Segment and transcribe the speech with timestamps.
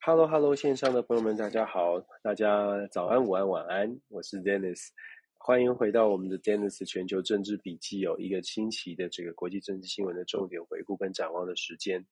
[0.00, 4.88] Hello，Hello，线上的朋友们，大家好，大家早安、午安、晚安，我是 Dennis，
[5.36, 12.04] 欢迎回到我们的 Dennis 全球政治笔记，有一个新奇的这个国际政治新闻的重点回顾跟展望的时间。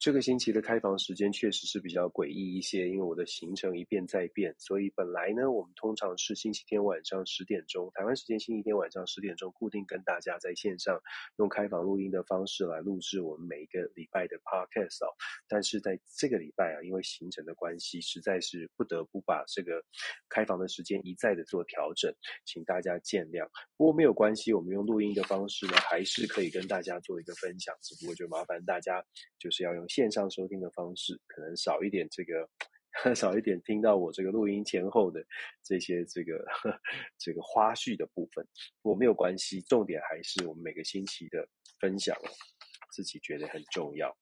[0.00, 10.98] 这个星期的开房时间确实是比较诡异一些，因为我的行程一变再变，所以本来呢，我们通常是星期天晚上十点钟，台湾时间星期天晚上十点钟固定跟大家在线上
[11.36, 15.12] 用开房录音的方式来录制我们每一个礼拜的 podcast 哦。
[15.46, 19.84] 但是在这个礼拜啊，因为行程的关系，实在是不得不把这个
[20.30, 22.10] 开房的时间一再的做调整，
[22.46, 23.46] 请大家见谅。
[23.76, 29.04] 不过没有关系，我们用录音的方式呢，还是可以跟大家做一个分享，只不过就麻烦大家
[29.38, 29.86] 就是要用。
[29.90, 32.48] 线上收听的方式可能少一点，这个
[33.12, 35.20] 少一点听到我这个录音前后的
[35.64, 36.44] 这些这个
[37.18, 38.46] 这个花絮的部分，
[38.82, 41.44] 我没有关系，重点还是我们每个星期的
[41.80, 42.16] 分享，
[42.92, 44.16] 自己觉得很重要。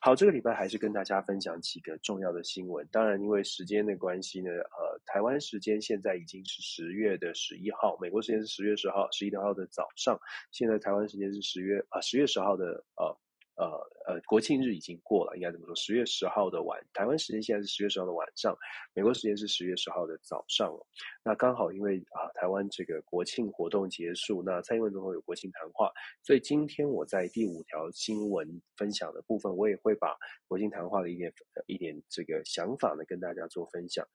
[0.00, 2.84] 好，这个礼拜还是跟大家分享几个重要的新闻。
[2.90, 10.18] 当然，因为时间的关系呢，呃，台湾时间现在已经是十月的十一号，美国时间是十月十号，十一号的早上。
[10.50, 13.16] 现在台湾时间是十月啊，十月十号的呃。
[13.56, 13.64] 呃
[14.06, 15.74] 呃，国庆日已经过了，应该怎么说？
[15.74, 18.56] 十月十号的晚，台湾时间现在是十月十号的晚上，
[18.94, 20.72] 美国时间是十月十号的早上。
[21.24, 25.90] 那刚好因为啊，台湾这个国庆活动结束，那蔡英文总统有国庆谈话，
[26.22, 30.14] 所以今天我在第五条新闻分享的部分，我也会把
[30.46, 31.32] 国庆谈话的一点
[31.66, 34.06] 一点这个想法呢，跟大家做分享。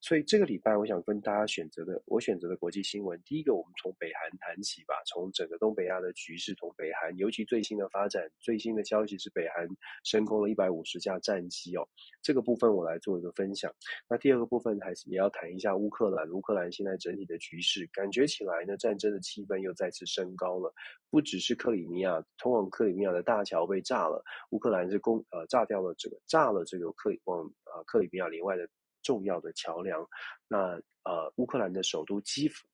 [0.00, 8.82] 所以这个礼拜，我想跟大家选择的，我选择的国际新闻，第一个我们从北韩谈起吧，从整个东北亚的局势，从北韩尤其最新的发展，最新的。
[8.88, 9.68] 消息是北韩
[10.02, 11.86] 升空了一百五十架战机哦，
[12.22, 13.70] 这个部分我来做一个分享。
[14.08, 20.72] 那第二个部分还是也要谈一下乌克兰，乌克兰现在整体的局势，感觉起来呢，战争的气氛又再次升高了。
[21.10, 28.66] 不只是克里米亚通往克里米亚的大桥被炸了，乌克兰是攻呃炸掉了这个炸了这个克里往呃克里米亚另外的
[29.02, 30.08] 重要的桥梁。
[30.48, 32.66] 那呃乌克兰的首都基辅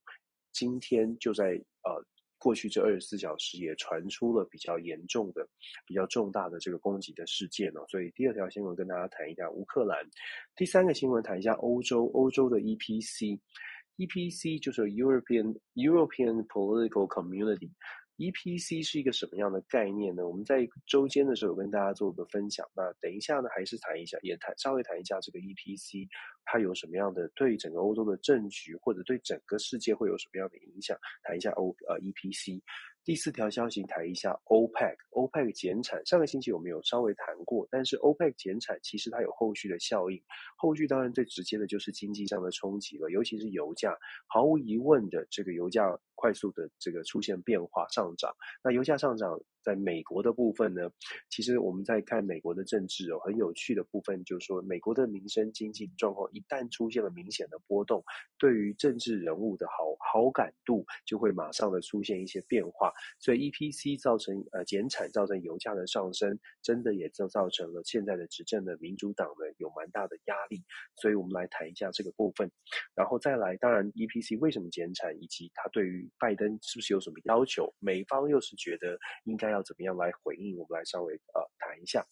[0.53, 2.04] 今天就在呃。
[2.44, 5.49] 过去这二十四小时也传出了比较严重的、
[5.87, 10.06] 比较重大的这个攻击的事件哦，所以第二条新闻跟大家谈一下乌克兰，
[10.54, 17.71] 第三个新闻谈一下欧洲，欧洲的 EPC，EPC 就是 European European Political Community。
[18.16, 20.26] EPC 是一个什么样的概念呢？
[20.26, 22.64] 我们在周间的时候有跟大家做个分享。
[22.75, 26.08] 那等一下呢，还是谈一下，也谈稍微谈一下这个 EPC，
[26.44, 30.97] 它有什么样的对整个欧洲的政局，或者对整个世界会有什么样的影响？
[31.22, 32.62] 谈一下欧呃 EPC。
[33.04, 36.04] 第四条消息谈一下 OPEC，OPEC 减产。
[36.06, 40.19] 上个星期我们有稍微谈过，但是 OPEC 减产其实它有后续的效应，
[40.56, 43.94] 后续当然最直接的就是经济上的冲击了，尤其是油价，
[44.26, 45.82] 毫无疑问的这个油价
[46.15, 48.34] 快速的这个出现变化上涨。
[48.62, 49.38] 那油价上涨。
[49.64, 50.91] 在美国的部分呢，
[51.30, 58.04] 其实我们在看美国的政治哦，很有趣的部分就是说，美国的民生经济状况一旦出现了明显的波动，
[58.38, 62.92] 对于政治人物的好好感度就会马上的出现一些变化。
[63.19, 70.62] 所以 EPC 造成呃减产，造成油价的上升，真的也就造成了现在的执政的民主党呢有蛮大的压力。
[71.00, 72.50] 所以我们来谈一下这个部分，
[72.94, 77.72] 然后再来，当然 EPC 为什么减产，以及他对于拜登是不是有什么要求？
[77.78, 79.53] 美方又是觉得应该。
[79.54, 80.56] 要怎么样来回应？
[80.59, 82.04] 我们来稍微呃谈一下。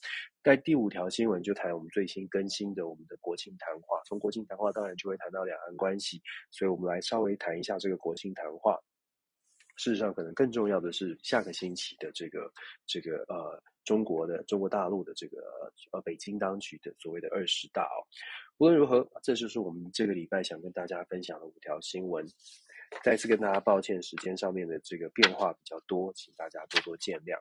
[0.43, 4.01] 在第五条新闻就谈我们最新更新的我们的国庆谈话。
[4.07, 8.81] 从国庆谈话当然就会谈到两岸关系，所以我们来稍微谈一下这个国庆谈话。
[9.77, 12.53] 事实上，可能更重要的是下个星期的这个
[12.87, 15.39] 这个呃中国的中国大陆的这个
[15.93, 17.99] 呃北京当局的所谓的二十大哦。
[18.59, 22.25] 无论如何，这就是我们这个礼拜想跟大家分享的五条新闻。
[23.03, 27.39] 再次跟大家抱歉，时间上面的这个变化比较多，请大家多多见谅。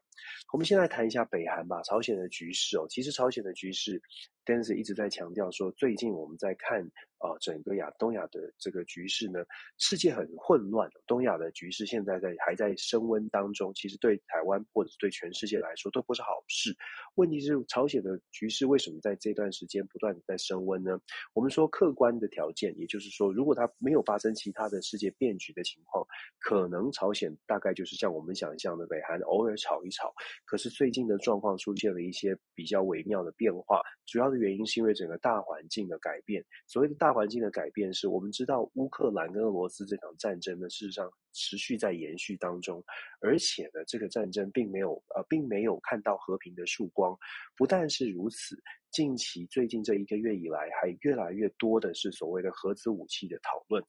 [0.52, 2.86] 我们先来谈一下北韩吧，朝鲜的局势哦。
[2.90, 4.02] 其实朝鲜的局势
[4.46, 6.90] ，Dennis 一直在强调说，最近我们在看。
[7.22, 9.46] 啊，整个亚东亚的这个局势呢，
[9.78, 10.90] 世界很混乱。
[11.06, 16.76] 东亚的局势现在在还在升温当中，其实对台湾或者对全世界来说都不是好事。
[17.14, 21.00] 问题是朝鲜的局势为什么在这段时间不断的在升温呢？
[21.36, 26.04] 我们说客观的条件，也就是说，如果它没有发生其他的世界变局的情况，
[26.40, 30.12] 可能朝鲜大概就是像我们想象的，北韩偶尔吵一吵。
[30.44, 36.44] 可是最近的状况出现了一些比较微妙的变化，主要的原因是因为整个大环境的改变。
[36.66, 42.84] 所谓的大环境的改变是我们知道乌克兰跟俄罗斯这场战争呢，事实上持续在延续当中，
[43.20, 47.16] 而且呢，这个战争并没有呃，并没有看到和平的曙光。
[47.56, 48.56] 不但是如此，
[48.92, 53.84] 近期最近这一个月以来，还越来越多的是所谓的核子武器的讨论。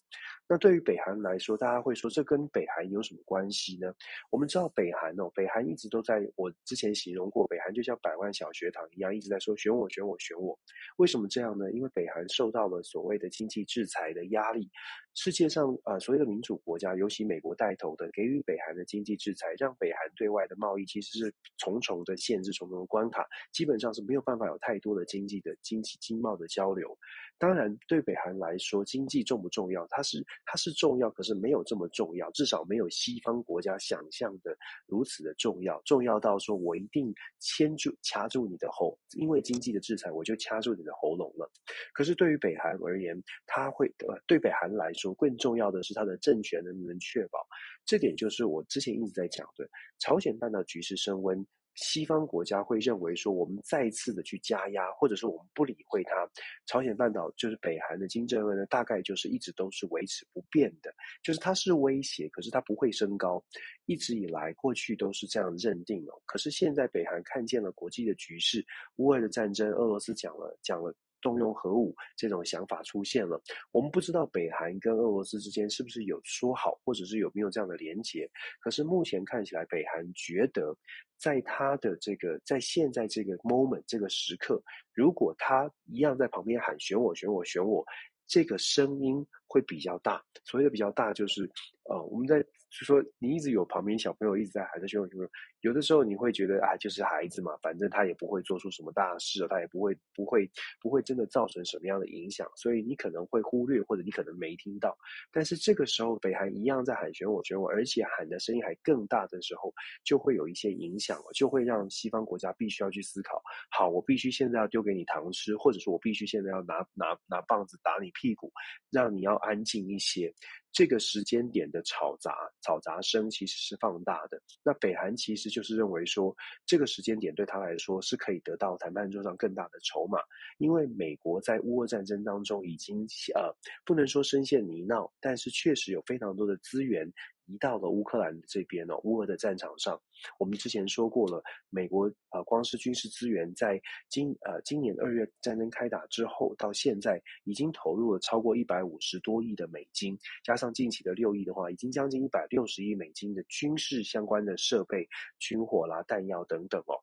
[0.48, 3.92] 那对于北韩来说，大家会说这跟北韩有什么关系呢？
[4.30, 10.58] 我们知道北韩哦，北韩一直都在我之前形容过，北韩就像百万小学堂一样，一直在说选我选我选我。
[10.98, 11.70] 为什么这样呢？
[11.72, 14.70] 因为北韩受到了所谓的经济制裁的压力。
[15.14, 26.96] 世界上啊、所有的民主国家，尤其美国带头的，给予北韩的经济制裁，让北韩对外的贸易其实是重重的限制、重重的关卡，基本上是没有办法有太多的经济的经济经贸的交流。
[27.38, 29.86] 当然，对北韩来说，经济重不重要？
[29.88, 34.56] 它是它是重要，可是没有这么重要，至少没有西方国家想象的
[34.86, 35.80] 如此的重要。
[35.84, 41.50] 重要到说我一定牵住掐住你的喉，因为经济的制裁，我就掐住你的喉咙了。
[41.92, 47.38] 可是对于北韩而言，它会呃，对北韩来说，说更重要的是它的政权能不能确保。
[47.84, 49.68] 这点就是我之前一直在讲的，
[49.98, 51.44] 朝鲜半岛局势升温。
[51.74, 56.30] 西方国家会认为说，我们再次的去加压，或者说我们不理会它，
[56.66, 63.42] 朝鲜半岛就是北韩的金正恩呢，大概就是一直都是维持不变的，就是它是威胁，可是它不会升高，
[63.86, 66.12] 一直以来过去都是这样认定哦。
[66.26, 68.62] 可是现在北韩看见了国际的局势，
[68.96, 70.94] 乌俄的战争，俄罗斯讲了讲了。
[71.22, 73.40] 动用核武这种想法出现了，
[73.70, 78.28] 我们不知道北韩跟俄罗斯之间是不是有说好，或者是有没有这样的连结。
[78.60, 80.76] 可是目前看起来，北韩觉得，
[81.16, 87.84] 在他的这个在现在这个 moment 这个时刻，如果他一样在旁边喊选我选我选我，
[88.26, 90.22] 这个声音会比较大。
[90.44, 91.48] 所谓的比较大，就是
[91.84, 92.44] 呃，我们在。
[92.72, 95.28] 就说你一直有旁边小朋友一直在喊着“选我选我”，
[95.60, 100.50] 有的时候你会觉得啊，就是孩子嘛，反正他也不会做出什么大事，他也不会不会
[100.80, 104.96] 不会真的造成什么样的影响，所以你可能会忽略，或者你可能没听到。
[105.30, 109.70] 但是这个时候，北韩一样在喊“选我选我”，而且喊的声音还更大的时候，
[110.02, 118.50] 就会有一些影响了，就会让西方国家必须要去思考：好，我必须现在要丢给你糖吃，或者说我必须现在要拿拿拿棒子打你屁股，
[118.90, 120.32] 让你要安静一些。
[120.72, 124.40] 这个时间点的吵杂、吵杂声其实是放大的。
[124.64, 126.34] 那北韩其实就是认为说，
[126.64, 130.18] 这个时间点对他来说是可以得到谈判桌上更大的筹码，
[130.58, 133.54] 因为美国在乌俄战争当中已经呃，
[133.84, 137.12] 不能说深陷泥淖，但是确实有非常多的资源。
[137.52, 140.00] 移到了乌克兰这边哦，乌俄的战场上，
[140.38, 143.78] 我们之前说过了，美国呃，光是军事资源在
[144.08, 155.06] 今呃今年二月战争开打之后到现在，已经投入了超过一百五十多亿的美金，加上近期的六亿的话，已经将近一百六十亿美金的军事相关的设备、
[155.38, 156.96] 军火啦、弹药等等哦。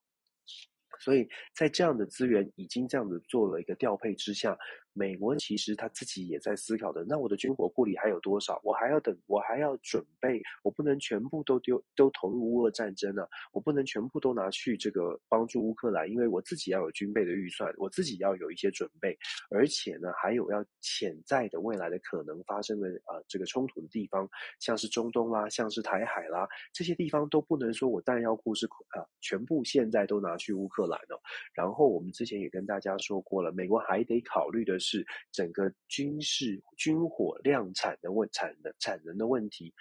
[0.99, 4.57] 所以在这样的资源已经这样子做了一个调配之下。
[4.99, 8.59] 美国其实他自己也在思考的，那我的军火库里还有多少？
[8.65, 13.25] 我还要等，我还要准备，我不能全部都丢，都投入乌俄战争啊！
[13.53, 19.17] 我不能全部都拿去这个帮助乌克兰，因为我自己要有军备的预算，我自己要有一些准备，
[19.49, 24.29] 而且呢，还有要潜在的未来的可能发生的啊、这个冲突的地方，
[24.59, 31.21] 像是中东啦，像是台海啦，这些地方都不能说我弹药库是啊、全部现在都拿去乌克兰了。
[31.53, 34.88] 然后我们之前也跟大家说过了，美国还得考虑的是。
[34.89, 39.71] 是整个军事军火量产的问产的产能的问题。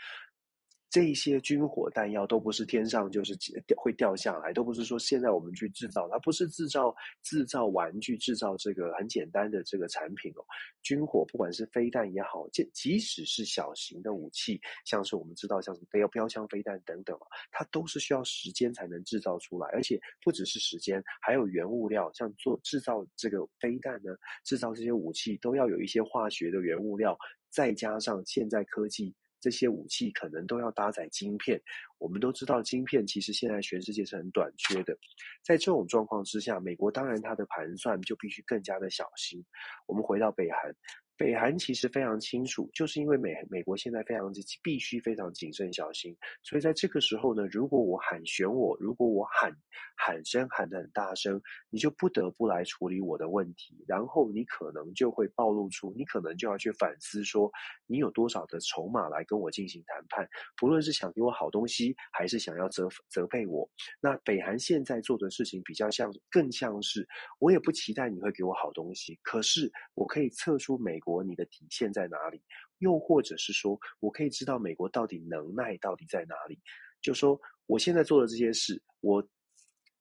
[0.91, 3.37] 这些军火弹药都不是天上就是
[3.67, 10.41] 掉会掉下来，都不是说现在我们去制造，它不是制造制造玩具，制造这个很简单的这个产品哦。
[10.83, 17.15] 军火不管是飞弹也好，即即使是小型的武器，像是我们知道像什么标标枪飞弹等等，
[17.51, 27.15] 它都是需要时间才能制造出来，而且不只是时间，还有原物料，像做制造这个飞弹呢，制造这些武器都要有一些化学的原物料，
[27.51, 29.15] 再加上现在科技。
[29.41, 31.61] 这些武器可能都要搭载晶片，
[31.99, 34.97] 我们都知道晶片其实现在全世界是很短缺的。
[35.43, 39.45] 在这种状况之下，美国当然它的盘算就必须更加的小心。
[39.87, 40.75] 我们回到北韩。
[41.19, 49.53] 北韩其实非常清楚，就是因为美美国现在非常之必须非常谨慎小心，所以在这个时候呢，如果我喊选我，如果我喊
[49.97, 57.51] 喊声喊得很大声，你就不得不来处理我的问题，然后你可能就会暴露出，你可能就要去反思说，
[57.89, 63.69] 你有多少的筹码来跟我进行谈判，不论是想给我好东西，还是想要责责备我。
[64.01, 67.05] 那北韩现在做的事情比较像，更像是
[67.41, 71.01] 我也不期待你会给我好东西，可是我可以测出美。
[71.09, 72.43] 国你的底线在哪里？
[72.79, 76.59] 又或者是说，我可以知道美国到底能耐到底在哪里？
[77.01, 79.27] 就说我现在做的这些事，我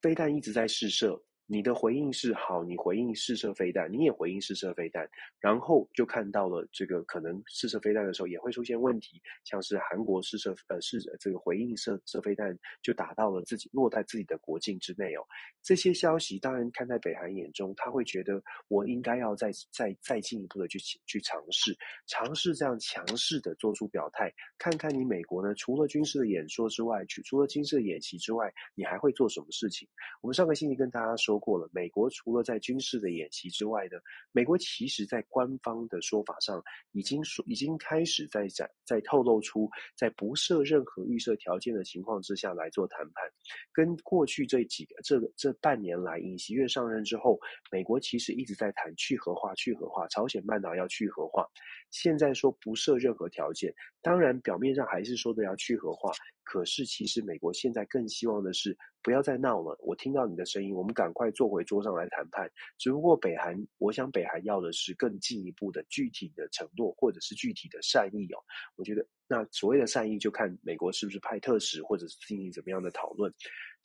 [0.02, 15.24] 非但一直在试射，你的回应是好，你回应试射飞弹，你也回应试射飞弹，然后就看到了这个可能试射飞弹的时候也会出现问题，像是韩国试射呃试这个回应射射飞弹就打到了自己落在自己的国境之内哦。
[15.64, 21.74] 这些消息当然看在北韩眼中，他会觉得我应该要再再再进一步的去去尝试
[22.08, 29.88] 尝试这样强势的做出表态，看看你美国呢除了军事的演说之外，除了军事的演习之外，你还会做什么事情？
[30.20, 31.37] 我们上个星期跟大家说。
[31.40, 33.98] 过了，美国除了在军事的演习之外呢，
[34.32, 43.30] 美国其实在官方的说法上已经说已经开始在在在透露出，在不设任何预设条件的情况之下来做谈判，
[43.72, 47.40] 跟过去这几个这这半年来，尹锡悦上任之后，
[47.72, 51.46] 美国其实一直在谈去核化、去核化，朝鲜半岛要去核化，
[51.90, 56.12] 现在说不设任何条件，当然表面上还是说的要去核化。
[56.44, 59.78] 可是，其实美国现在更希望的是不要再闹了。
[59.82, 62.50] 我听到你的声音，我们赶快坐回桌上来谈判。
[62.78, 68.40] 只不过，北韩，我想北韩要的是更进一步的具体的承诺，或者是具体的善意哦。
[68.78, 73.30] 我觉得，那所谓的善意，就看美国是不是派特使，或者是进行怎么样的讨论。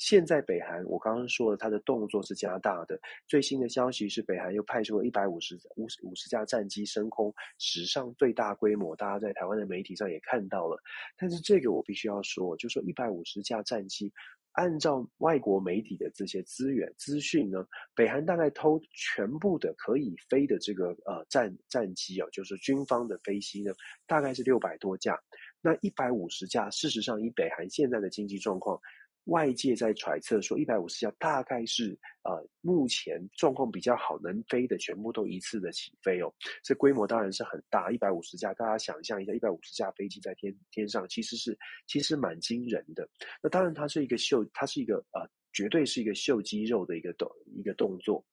[0.02, 2.98] 现在北韩，我刚刚说了，他的动作是加大的。
[3.28, 8.96] 最新的消息是，北韩又派出了一百五十五五十架战机升空，史上最大规模。
[8.96, 10.76] 大家在台湾的媒体上也看到了。
[11.16, 14.12] 但是这个我必须要说，就说一百五十架战机，
[14.54, 23.72] 按照外国媒体的这些资源资讯呢，北韩大概偷全部的可以飞的这个呃战战机啊，就是军方的飞机呢，
[24.08, 25.16] 大概是六百多架。
[25.60, 28.80] 那一百五十架，事实上以北韩现在的经济状况。
[29.24, 36.32] 外界在揣测说，一百五十架大概是呃目前状况比较好能飞的，全部都一次的起飞哦。
[36.62, 43.08] 这规模当然是很大，一百五十架，大家想象一下，一百五十架飞机在天天上，其实是其实蛮惊人的。
[43.42, 48.24] 那当然，它是一个秀，它是一个呃，绝对是一个秀肌肉的一个动一个动作。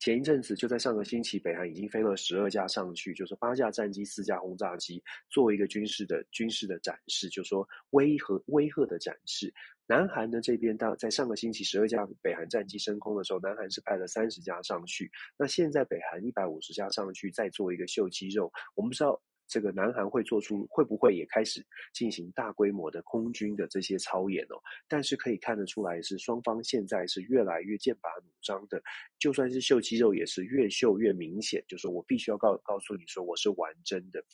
[0.00, 9.52] 前一阵子就在上个星期，北韩已经飞了十二架上去，就是八架战机、四架轰炸机，做一个军事的军事的展示，就是说威吓威吓的展示。
[9.86, 15.10] 南韩呢这边，到在上个星期十二架北韩战机升空的时候，南韩是派了三十架上去。
[15.38, 19.22] 那现在北韩一百五十架上去，再做一个秀肌肉，我们知道。
[19.46, 24.56] 这个南韩会做出会不会也开始进行大规模的空军的这些操演哦？
[24.88, 28.82] 但是可以看得出来是双方现在是越来越剑拔弩张的，
[29.18, 31.64] 就算是秀肌肉也是越秀越明显。
[31.68, 34.24] 就是我必须要告告诉你说我是玩真的。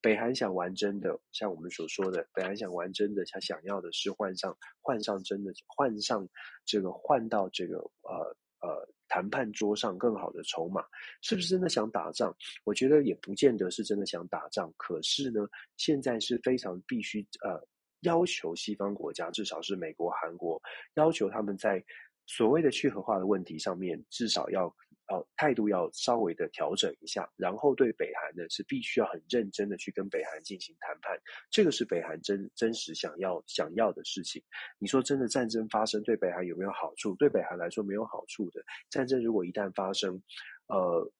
[0.00, 6.28] 北韩想玩真的，像我们所说的，北韩想玩真的，他想要的是换上换上真的换上
[6.64, 8.88] 这个换到这个呃呃。
[9.12, 10.82] 谈判桌上更好的筹码，
[11.20, 12.34] 是不是真的想打仗？
[12.64, 14.72] 我觉得也不见得是真的想打仗。
[14.78, 17.60] 可是呢，现在是非常必须呃
[18.00, 20.58] 要求西方国家，至少是美国、韩国，
[20.94, 21.84] 要求他们在
[22.26, 24.74] 所谓的去核化的问题上面，至少要。
[25.36, 31.18] 态度要稍微的调整一下，然后对北韩呢是必须要很认真的去跟北韩进行谈判，
[31.50, 34.42] 这个是北韩真真实想要想要的事情。
[34.78, 37.16] 你说真的战争发生对北韩有没有好处？
[37.16, 38.62] 对北韩来说没有好处的。
[38.90, 40.22] 战争如果一旦发生，
[40.68, 41.12] 呃，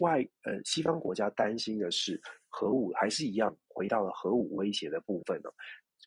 [0.00, 5.50] 外呃西方国家担心的是核武还是一样回到了核武威胁的部分呢？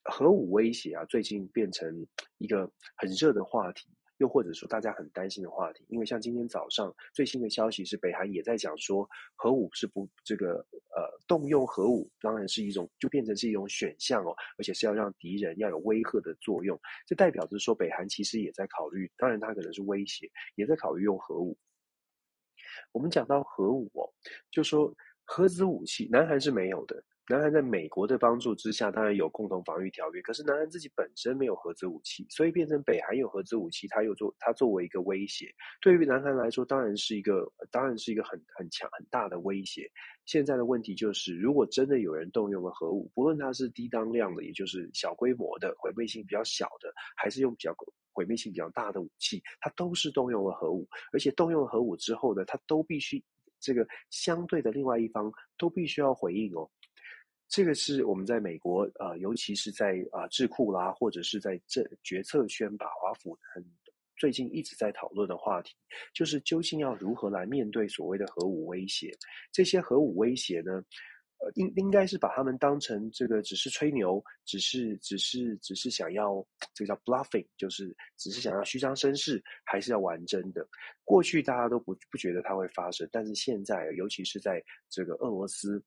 [0.04, 2.08] 核武威胁啊，最近变成
[2.38, 3.90] 一个很热的话题。
[4.20, 10.56] 又或者说，大家很担心的话题，因为像今天早上最新的消息是，北韩也在讲说，核武是不这个
[10.96, 16.80] 呃动用核武，当然是一种就变成是一种选项哦，而且是要让敌人要有威吓的作用。
[17.08, 21.58] 这代表着说，北韩其实也在考虑，当然它可能是威胁，也在考虑用核武。
[22.92, 24.04] 我们讲到核武哦，
[24.52, 27.04] 就说核子武器，南韩是没有的。
[27.30, 30.22] 南韩在美国的帮助之下，当然有共同防御条约。
[30.24, 35.54] 可是南韩自己本身没有核子武器，所以变成北韩有核子武器，它又做它作为一个威胁。
[35.80, 39.88] 对于南韩来说，当然是一个当然是一个很很强很大的威胁。
[40.26, 47.76] 现在的问题就是，如果真的有人动用了核武，不论它是低当量的，也就是小规模的毁灭性比较小的，还是用比较
[48.12, 50.88] 毁灭性比较大的武器，它都是动用了核武。
[51.14, 53.24] 而且动用了核武之后呢，它都必须
[53.60, 56.68] 这个相对的另外一方都必须要回应哦。
[57.50, 63.66] 这个是我们在美国，呃，尤其是在啊、智库啦，或者是在这决策圈吧，华府很
[64.18, 65.74] 最近一直在讨论的话题，
[66.14, 69.12] 就是究竟要如何来面对所谓的核武威胁？
[69.52, 70.74] 这些核武威胁呢，
[71.40, 80.68] 呃，应应该是把他们当成这个只是吹牛，只是只是只是想要这个叫 bluffing，就是只是想要虚张声势，还是要玩真的？
[81.04, 85.84] 过去大家都不不觉得它会发生，但是现在，尤其是在这个俄罗斯。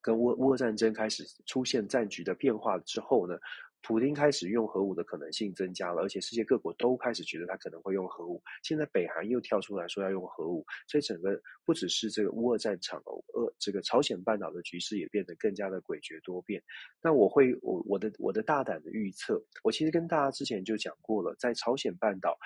[0.00, 3.38] 跟乌乌俄战争开始出现战局的变化之后呢，
[3.82, 8.42] 普丁开始用核武的可能性增加了，而且世界各国都开始觉得他可能会用核武。
[8.62, 16.62] 现在北韩又跳出来说要用核武，所以整个不只是这个乌俄战场哦，俄这个朝鲜半岛的局势也变得更加的诡谲多变。
[17.02, 22.38] 那我会我我的我的大胆的预测，我其实跟大家之前就讲过了，在朝鲜半岛。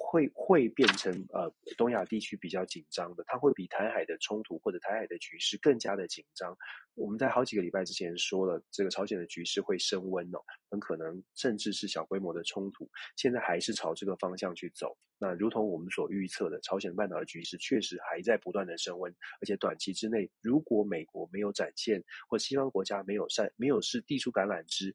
[0.00, 6.56] 会会变成呃东亚地区比较紧张的，它会比台海的冲突或者台海的局势更加的紧张。
[6.94, 10.38] 我们在好几个礼拜之前说了，这个朝鲜的局势会升温哦，
[10.70, 12.88] 很可能甚至是小规模的冲突。
[13.16, 14.96] 现在还是朝这个方向去走。
[15.20, 24.94] 那如同我们所预测的，朝鲜半岛的局势确实还在不断的升温，而且短期之内，如果美国没有展现或西方国家没有善没有是递出橄榄枝。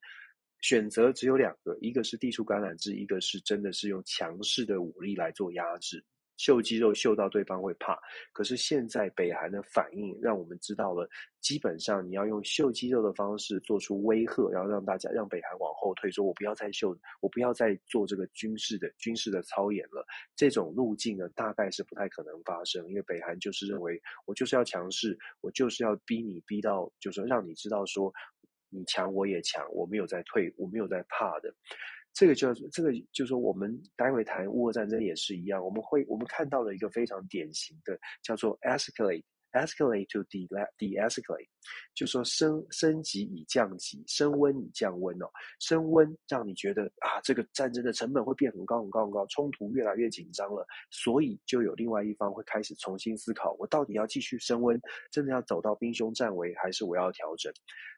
[0.64, 6.02] 选择只有两个，一个是递出橄榄枝，一个是真的是用强势的武力来做压制，
[6.38, 8.00] 秀肌肉秀到对方会怕。
[8.32, 11.06] 可是现在北韩的反应让我们知道了，
[11.42, 20.06] 基本上你要用秀肌肉的方式做出威吓，然后让大家让北韩往后退，说我不要再秀，我不要再做这个军事的军事的操演了。
[20.34, 28.14] 这种路径呢，大概是不太可能发生，因为北韩就是认为我就是要强势，我就是要逼你逼到，就是让你知道说。
[28.74, 31.54] 你强我也强，我没有在退，我没有在怕的。
[32.14, 39.24] 这个就这个就说，我们待会谈乌俄战争也是一样，我们会我们看到了一个非常典型的叫做 escalate。
[39.54, 41.48] Escalate to de-escalate，
[41.94, 45.30] 就说升升级以降级，升温以降温哦。
[45.60, 54.82] 升温让你觉得啊，这个战争的成本会变很高很高很高，冲突越来越紧张了，所以就有另外一方会开始重新思考，我到底要继续升温，
[55.12, 57.54] 真的要走到兵凶战危，还是我要调整？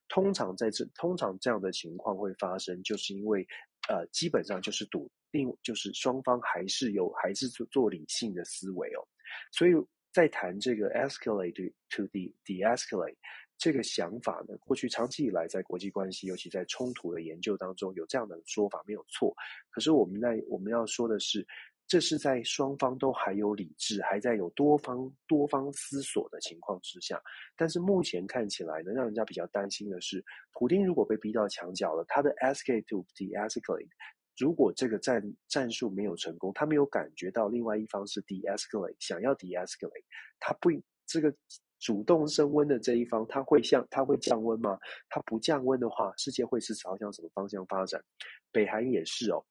[0.09, 3.47] 通常在这通常这样的情况会发生，就是因为
[3.87, 9.07] 呃，基本上就是赌另，就是双方还是有还是做做理性的思维哦，
[9.53, 9.71] 所以。
[10.15, 13.17] 在谈这个 escalate to de de-escalate
[13.57, 19.35] 这个想法呢，过去长期以来在国际关系，尤其在冲突的研究当中，有这样的说法没有错。
[19.69, 21.45] 可是我们在我们要说的是，
[21.85, 27.21] 这是在双方都还有理智，还在有多方多方思索的情况之下。
[27.57, 33.89] 但是目前看起来呢，让人家比较担心的是，普丁如果被逼到墙角了，他的 escalate to de-escalate。
[34.37, 40.03] 如果这个战战术没有成功，他没有感觉到另外一方是 de-escalate，想要 de-escalate，
[40.39, 40.69] 他不
[41.05, 41.33] 这个
[41.79, 44.77] 主动升温的这一方，他会向他会降温吗？
[45.09, 48.03] 他不降温的话，世界会是朝向什么方向发展？
[48.51, 49.43] 北韩也是哦。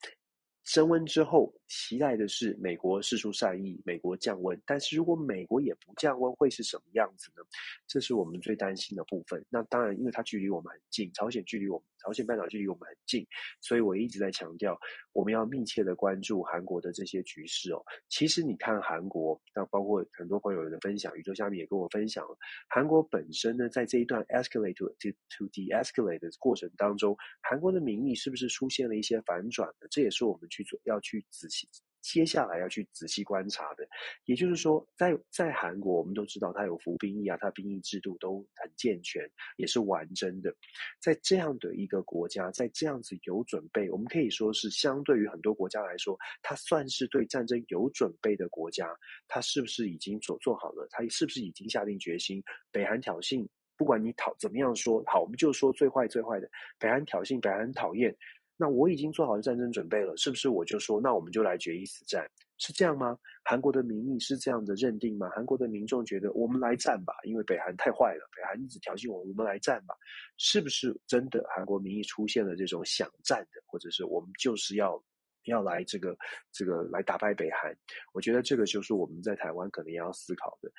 [0.65, 4.61] 升温之后，期待的是美国释出善意，美国降温。
[4.65, 7.43] 但是如果美国也不降温，会是什么样子呢？
[7.89, 9.45] 这是我们最担心的部分。
[9.51, 13.27] 那当然，因为它距离我们很近，朝鲜距离我们，朝鲜半岛距离我们很近，
[13.61, 14.79] 所以我一直在强调，
[15.13, 17.83] 我们要密切的关注韩国的这些局势哦。
[18.09, 24.87] 其实你看韩国，那包括很多朋友的分享，宇宙下面也跟我分享了，韩国本身呢，在这一段 escalate to
[25.29, 29.89] to de-escalate 的过程当中，韩国的民意是不是出现了一些反转呢？
[29.91, 30.45] 这也是我们。
[30.51, 31.64] 去做要去仔细，
[32.01, 33.89] 接下来要去仔细观察的，
[34.27, 40.55] 也就是说，在在韩国，我们都知道他有服兵役啊，他兵役制度都很健全，也是完整的。
[41.01, 48.87] 在这样的一个国家，在这样子有准备，我们可以说是相对于很多国家来说，他算是对战争有准备的国家。
[49.27, 50.87] 他是不是已经做做好了？
[50.91, 52.45] 他是不是已经下定决心？
[52.71, 53.49] 北韩挑衅，
[53.79, 58.15] 不管你讨怎么样说，好，我们就说最坏最坏的，北韩挑衅，北韩讨厌。
[58.57, 62.25] 那我已经做好了战争准备了，是不是我就说，那我们就来决一死战，
[62.59, 63.19] 是这样吗？
[63.45, 65.29] 韩国的民意是这样的认定吗？
[65.35, 69.95] 韩国的民众觉得我们来战吧，因为北韩太坏了，北韩一直挑衅我们，我们来战吧，
[70.37, 71.45] 是不是真的？
[71.55, 75.03] 韩国民意出现了这种想战的，或者是我们就是要
[75.47, 76.17] 要来这个
[76.53, 77.77] 这个来打败北韩？
[78.13, 80.71] 我觉得这个就是我们在台湾可能要思考的。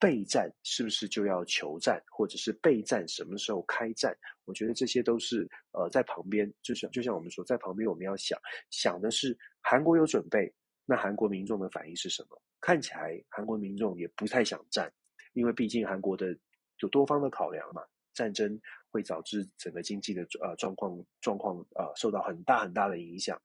[0.00, 4.16] 备战是不是就要求战，或者是备战什么时候开战？
[4.46, 10.50] 我觉得这些都是呃在旁边，就像就像我们说，在旁边我们要想想的是，韩国有准备，
[10.86, 12.42] 那韩国民众的反应是什么？
[12.62, 14.90] 看起来韩国民众也不太想战，
[15.34, 16.34] 因为毕竟韩国的
[16.78, 17.82] 有多方的考量嘛，
[18.14, 18.58] 战争
[18.90, 23.40] 会导致整个经济的呃状况状况呃受到很大很大的影响，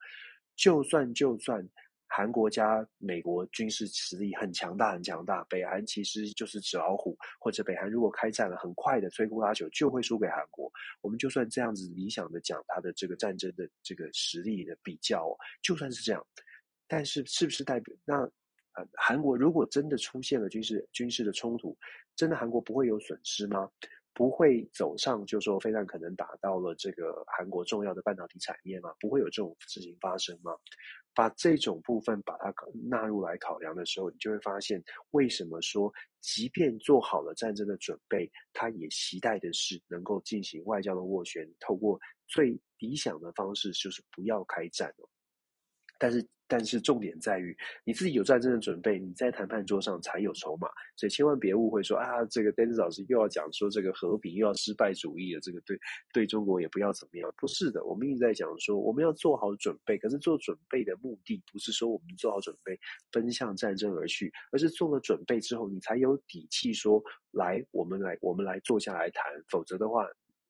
[0.56, 1.70] 就算就算。
[2.08, 5.44] 韩国加美国军事实力很强大，很强大。
[5.50, 10.72] 北韩其实就是纸老虎，或者北韩如果开战了，很快的摧枯拉朽就会输给韩国。
[11.02, 16.26] 我们就算这样子理想的讲他的这个战争的这个实力的比较，就算是这样，
[16.88, 21.78] 但是是不是代表那呃韩国如果真的出现了军事军事的冲突，
[22.16, 23.70] 真的韩国不会有损失吗？
[24.16, 28.92] 不会走上就说飞弹可能打到了这个韩国重要的半导体产业吗？
[29.00, 30.54] 不会有这种事情发生吗？
[31.14, 32.54] 把这种部分把它
[32.90, 45.08] 纳入来考量的时候，你就会发现，为什么说，即便做好了战争的准备，他也期待的是能够进行外交的斡旋，透过最理想的方式就是不要开战哦。
[46.00, 50.68] 但是，但是重点在于你自己有战争的准备，你在谈判桌上才有筹码。
[50.96, 55.78] 所以千万别误会说啊，这个丹志老师又要讲说这个和平，又要失败主义的这个对
[56.14, 57.34] 对中国也不要怎么样。
[57.38, 59.98] 不是的，我们一直在讲说我们要做好准备。
[59.98, 62.80] 可是做准备的目的不是说我们做好准备
[63.12, 69.24] 奔向战争而去，而是做了准备之后，你才有底气说来，我们来，我们来坐下来谈。
[69.50, 70.08] 否则的话，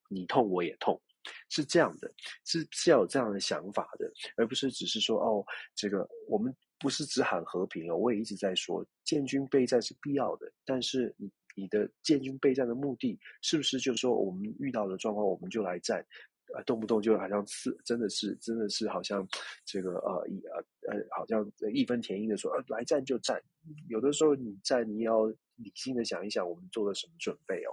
[0.10, 1.01] 你痛我也痛。
[1.49, 2.11] 是这样的，
[2.45, 7.95] 是是要有这样的想法的，而不是只是说哦，这个我们不是只喊和平哦。
[7.95, 16.05] 我也一直在说，建军备战是必要的，但是你你的建军备战的目的是不是就是说我们遇到的状况我们就来战，
[16.53, 19.27] 呃，动不动就好像是真的是真的是好像
[19.65, 20.57] 这个呃一呃
[20.91, 23.41] 呃好像义愤填膺的说呃来战就战，
[23.88, 27.71] 有的时候你战你要理性的想一想，我们做了什么准备哦。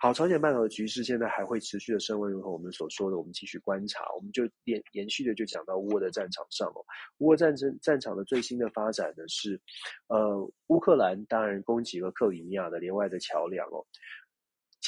[0.00, 6.84] 好，朝鲜半岛的局势现在还会持续的升温，如何我们所说的，我们继续观察，我们就延延续的就讲到乌俄的战场上哦，
[7.18, 9.60] 乌俄战争战场的最新的发展呢是，
[10.06, 13.84] 呃，乌克兰当然攻击了克里米亚的连外的桥梁哦。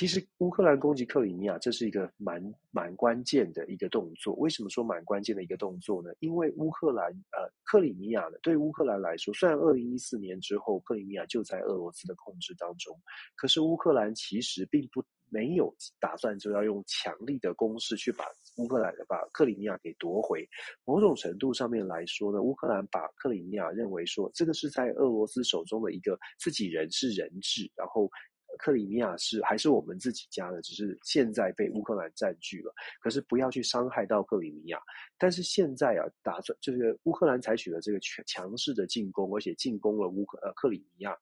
[0.01, 4.35] 其实乌克兰攻击克里米亚，这是一个蛮蛮关键的一个动作。
[4.37, 6.11] 为什么说蛮关键的一个动作呢？
[6.21, 12.99] 因为乌克兰呃克里米亚呢，对乌克兰来说，虽然二零一四年之后克里米亚就在俄罗斯的控制当中，
[13.37, 18.25] 可是乌克兰其实并不没有打算就要用强力的攻势去把
[18.57, 20.49] 乌克兰把克里米亚给夺回。
[20.87, 28.11] 某种程度上面来说呢，乌克兰把克里米亚认为说这个是在俄罗斯手中的一个自己人是人质，然后。
[28.59, 32.73] 克里米亚是还是我们自己家的，只是现在被乌克兰占据了。
[33.01, 34.81] 可是不要去伤害到克里米亚。
[35.19, 41.17] 但是现在啊，打算就是乌克兰采取了这个强强势的进攻，而且进攻了乌克呃克里米亚，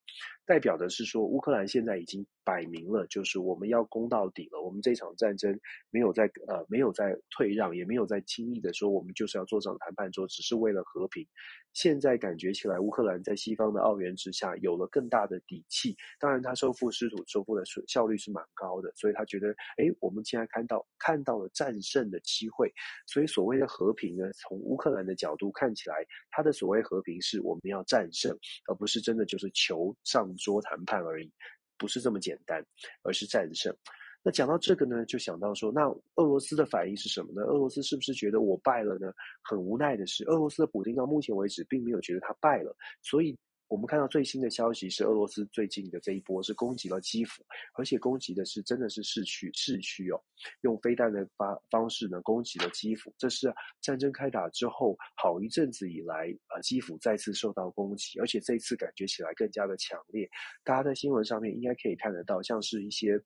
[0.48, 4.58] 代表的是说乌克兰现在已经摆明了，就是我们要攻到底了。
[4.62, 11.26] 我们这场战争没有在呃没有在退让，也没有在轻易的说我们就是要坐上谈判桌，只是为了和平。
[11.74, 15.94] 现在感觉起来，乌克兰在西方的奥援之下有了更大的底气。
[16.18, 22.72] 当然，他收复失土收复的效率是蛮高的，所以他觉得，哎，我们现在看到看到了战胜的机会。
[23.06, 25.96] 所以所谓的和平呢，从乌克兰的角度看起来，
[26.30, 31.30] 他的所谓和平是我们要战胜，而不是真的就是求上说谈判而已，
[31.76, 32.64] 不是这么简单，
[33.02, 33.74] 而是战胜。
[34.20, 37.42] 那讲到这个呢，就想到说，那俄罗斯的反应是什么呢？
[37.42, 39.12] 俄罗斯是不是觉得我败了呢？
[39.42, 42.76] 很无奈的是，俄罗斯的普丁到目前为止并没有觉得他败了。
[43.00, 50.20] 所以，我们看到最新的消息是，俄罗斯最近的这一波是攻击了基辅，而且攻击的是真的是市区市区哦，
[50.62, 53.14] 用飞弹的发方式呢攻击了基辅。
[53.18, 60.28] 这是战争开打之后好一阵子以来啊，基辅再次受到攻击，而且这一次感觉起来更加的强烈。
[60.64, 63.22] 大家在新闻上面应该可以看得到，像是一些。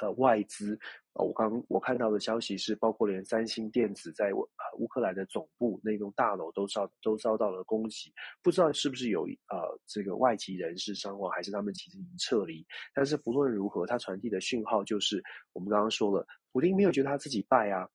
[0.00, 0.78] 呃，外资，
[1.20, 12.66] 我刚我看到的消息是，包括连三星电子在乌乌克兰的总部那栋大楼都遭都遭到了攻击，不知道是不是有呃这个外籍人士伤亡，还是他们其实已经撤离。
[12.94, 17.88] 但是不论如何，它传递的讯号就是，我们刚刚说了，普丁没有觉得他自己败啊。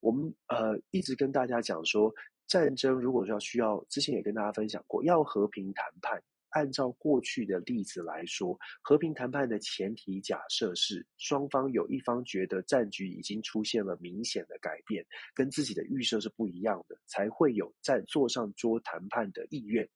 [0.00, 2.12] 我们呃一直跟大家讲说，
[2.46, 6.22] 战争如果说要需要，之前也跟大家分享过，要和平谈判。
[6.50, 19.88] 按照过去的例子来说，和平谈判的前提假设是双方有一方觉得战局已经出现了明显的改变，跟自己的预设是不一样的，才会有在坐上桌谈判的意愿。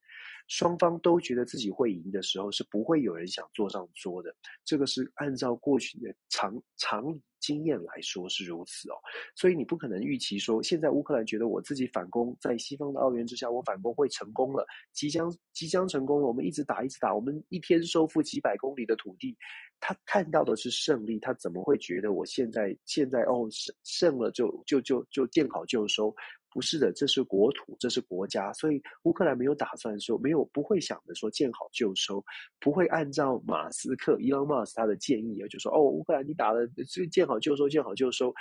[0.48, 4.34] 双方都觉得自己会赢的时候，是不会有人想坐上桌的。
[4.64, 7.22] 这个是按照过去的常常理。
[7.42, 8.94] 经验来说是如此哦，
[9.34, 16.26] 所以你不可能预期说，现在乌克兰觉得我自己反攻，在西方的奥援之下，我反攻会成功了，即将即将成功了。
[16.26, 19.36] 我们一直打，一直打，我们一天收复几百公里的土地，
[19.80, 26.14] 他看到的是胜利，他怎么会觉得我现在现在哦胜胜了就就就就见好就收？
[26.54, 32.22] 不是的，这是国土，这是国家，所以乌克兰没有打算说，没有不会想着说见好就收，
[32.60, 38.34] 不会按照马斯克伊隆马斯他的建议，就说哦，乌克兰你打了，就见好好就收，见好就收。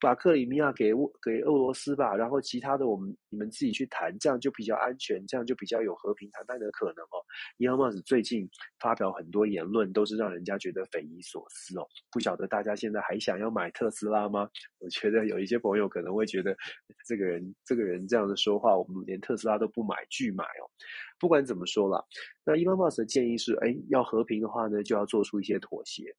[0.00, 7.22] 把克里米亚给给俄罗斯吧，然后其他的我们你们自己去谈，这样就比较安全，这样就比较有和平谈判的可能哦。
[7.56, 8.50] 伊隆马斯最近
[8.80, 11.86] 发表很多言论，都是让人家觉得匪夷所思哦。
[12.10, 14.50] 不晓得大家现在还想要买特斯拉吗？
[14.80, 16.56] 我觉得有一些朋友可能会觉得，
[17.06, 20.66] 这个人这个人这样的说话，我们连特斯拉都不买，拒买哦。
[21.20, 22.04] 不管怎么说啦，
[22.44, 26.12] 那伊隆马斯的建议是，哎，要和平的话呢，就要做出一些妥协。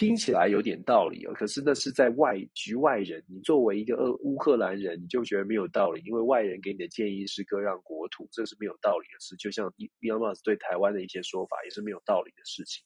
[0.00, 9.36] 听起来有点道理哦，可是那是在外局外人，你作为一个乌乌克兰人，你就觉得没有道理，因为外人给你的建议是割让国土，这是没有道理的事。
[9.36, 12.82] 就像伊隆马斯对台湾的一些说法，也是没有道理的事情。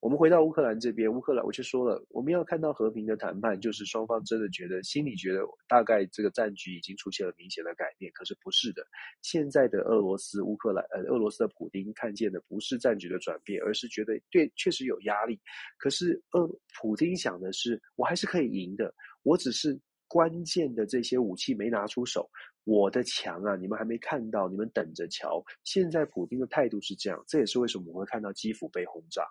[0.00, 8.12] 我们回到乌克兰这边，乌克兰我就说了，我们要看到和平的谈判，就是双方真的觉得心里觉得大概这个战局已经出现了明显的改变。
[8.12, 8.86] 可是不是的，
[9.22, 15.40] 现在的俄罗斯、乌克兰呃，俄罗斯的普丁看见的不是战局的转变，而是觉得对确实有压力。
[15.78, 16.46] 可是俄
[16.80, 22.30] 普丁想的是，我还是可以赢的，我只是关键的这些武器没拿出手，
[22.64, 25.42] 我的强啊，你们还没看到，你们等着瞧。
[25.64, 29.26] 现在普丁的态度是这样，这也是为什么我们会看到基辅被轰炸。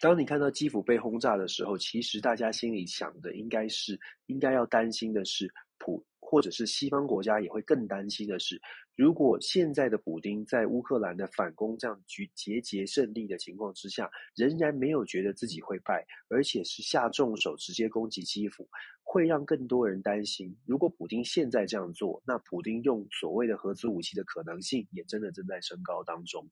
[0.00, 8.60] 当你看到基辅被轰炸的时候，其实大家心里想的应该是，应该要担心的是普，或者是西方国家也会更担心的是，
[8.94, 18.68] 如果现在的普丁在乌克兰的反攻这样局节节胜利的情况之下，仍然没有觉得自己会败，而且是下重手直接攻击基辅，
[19.02, 20.56] 会让更多人担心。
[20.64, 26.48] 如果普丁现在这样做，那普丁用所谓的核子武器的可能性也真的正在升高当中。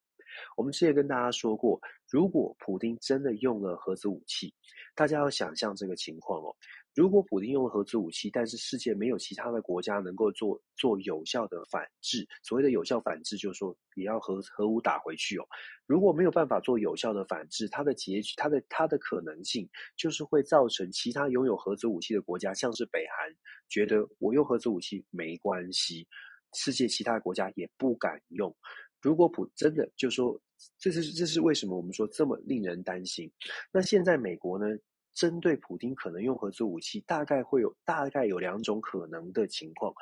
[0.57, 4.53] 我们之前跟大家说过，如果普丁真的用了核子武器，
[4.95, 6.55] 大家要想象这个情况哦。
[6.95, 15.45] 如果普丁用了核子武器，但是世界没有其他的国家能够做做有效的反制，所谓的有效反制，就是说也要核核武打回去哦。
[15.85, 23.31] 如果没有办法做有效的反制，它的结局，它的它的可能性，就是会造成其他拥有核子武器的国家，像是北韩，
[23.69, 26.09] 觉得我用核子武器没关系，
[26.55, 28.57] 世界其他国家也不敢用。
[29.01, 30.41] 如果普真的就说，
[30.79, 33.31] 这是这是为什么我们说这么令人担心？
[33.73, 34.67] 那现在美国呢，
[35.15, 39.93] 针对普京可能用核子武器，大概会有大概有两种可能的情况。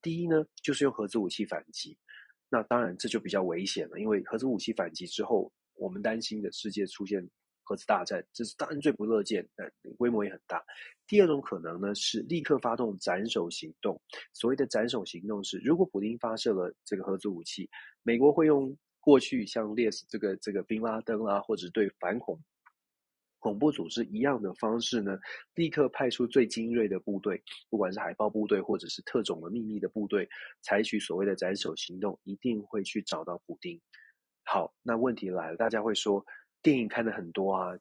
[0.00, 1.98] 第一呢，就是用核子武器反击。
[2.48, 7.28] 那当然这就比较危险了，因为核子武器反击之后，我们担心的世界出现。
[7.64, 10.62] 核子大战，这是当然最不乐见，但规模也很大。
[11.06, 14.00] 第二种可能呢，是立刻发动斩首行动。
[14.32, 17.68] 所谓的斩首行动是，如果普丁发射了这个核子武器，
[18.02, 22.38] 美国会用过去像猎死这个这个宾拉登啊，或者对反恐
[23.38, 25.18] 恐怖组织一样的方式呢，
[25.54, 30.28] 立刻派出最精锐的部队，不管是海豹部队或者是特种的秘密的部队，
[30.62, 33.80] 采取所谓的斩首行动，一定会去找到普丁。
[34.44, 36.24] 好，那问题来了，大家会说。
[36.64, 37.78] 电影看的很多啊，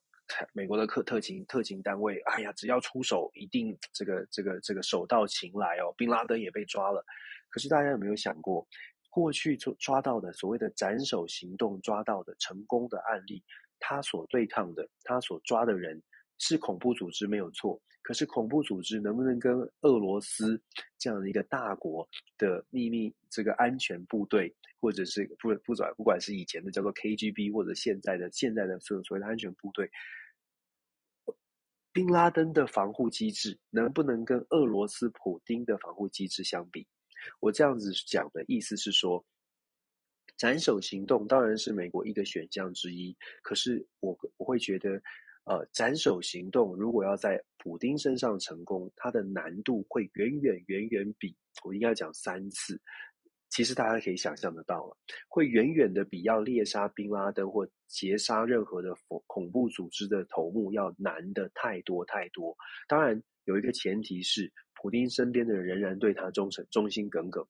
[0.51, 5.93] 美国的特特勤特勤单位，哎呀，只要出手，一定这个这个这个手到擒来哦。
[5.97, 7.01] 宾拉登也被抓了，
[7.49, 8.67] 可是大家有没有想过，
[9.09, 13.41] 过去抓抓到的所谓的斩首行动抓到的成功的案例，
[13.79, 16.03] 他所对抗的，他所抓的人
[16.39, 20.61] 是恐怖组织没有错，可是恐怖组织能不能跟俄罗斯
[20.97, 24.53] 这样的一个大国的秘密这个安全部队？
[24.79, 29.89] 或者是不不管不管是以前的叫做 KGB，或者现在的现在的这种所谓的安全部队，
[31.93, 36.85] 宾拉登的防护机制能不能跟俄罗斯普丁的防护机制相比？
[37.39, 39.23] 我这样子讲的意思是说，
[40.35, 45.01] 斩首行动当然是美国一个选项之一，可是我我会觉得，
[45.45, 52.79] 呃，斩首行动如果要在普丁身上成功，它的难度会远远远远比我应该讲三次。
[53.49, 62.57] 其实大家可以想象得到了，会远远的比要猎杀宾拉登或劫杀任何的恐恐怖组织的头目要难的太多太多。
[62.87, 64.51] 当然，有一个前提是，
[64.81, 67.45] 普丁身边的人仍然对他忠诚、忠心耿耿。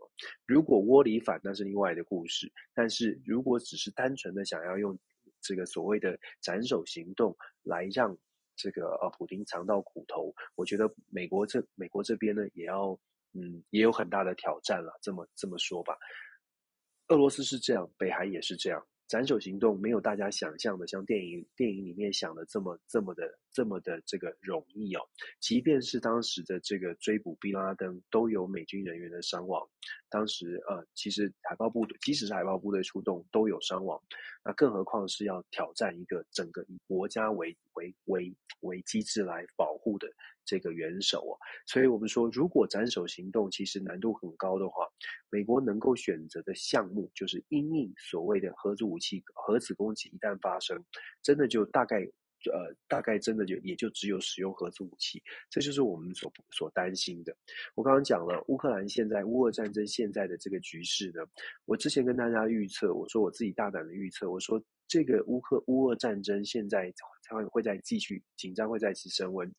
[0.45, 2.51] 如果窝里反，那是另外的故事。
[2.73, 4.99] 但是如果只是单纯的想要用
[5.43, 8.17] 这个所谓的斩首行动来让
[8.55, 12.99] 这个呃普丁尝到苦头，我觉得美国这美国这边呢也要。
[13.35, 15.97] 嗯，也有很大的挑战了，这么这么说吧。
[17.07, 18.87] 俄罗斯是这样，北韩也是这样。
[19.13, 25.01] 斩首行动没有大家想象的，像电影电影里面想的这么这么的这么的这个容易哦。
[25.39, 29.69] 即便是当时的这个追捕宾拉登，都有美军人员的伤亡。
[30.09, 34.01] 当时呃，其实海豹部队，即使是海豹部队出动，都有伤亡。
[34.43, 40.07] 那更何况是要挑战一个整个以国家为为为为机制来保护的。
[40.45, 41.33] 这个元首啊，
[41.65, 44.87] 所以我们说，如果斩首行动其实难度很高的话，
[45.29, 50.83] 美国能够选择的项目就是因应所谓的核子武器、核子攻击一旦发生，
[51.21, 52.01] 真的就大概
[52.51, 57.35] 呃大概真的就也就只有使用核子武器，这就是我们所所担心的。
[57.73, 61.21] 我刚刚讲了乌克兰现在乌俄战争现在的这个局势呢，
[61.65, 69.49] 我之前跟大家预测，我说我自己大胆的预测，我说这个乌克乌俄战争现在才会会再继续紧张，会再次升温。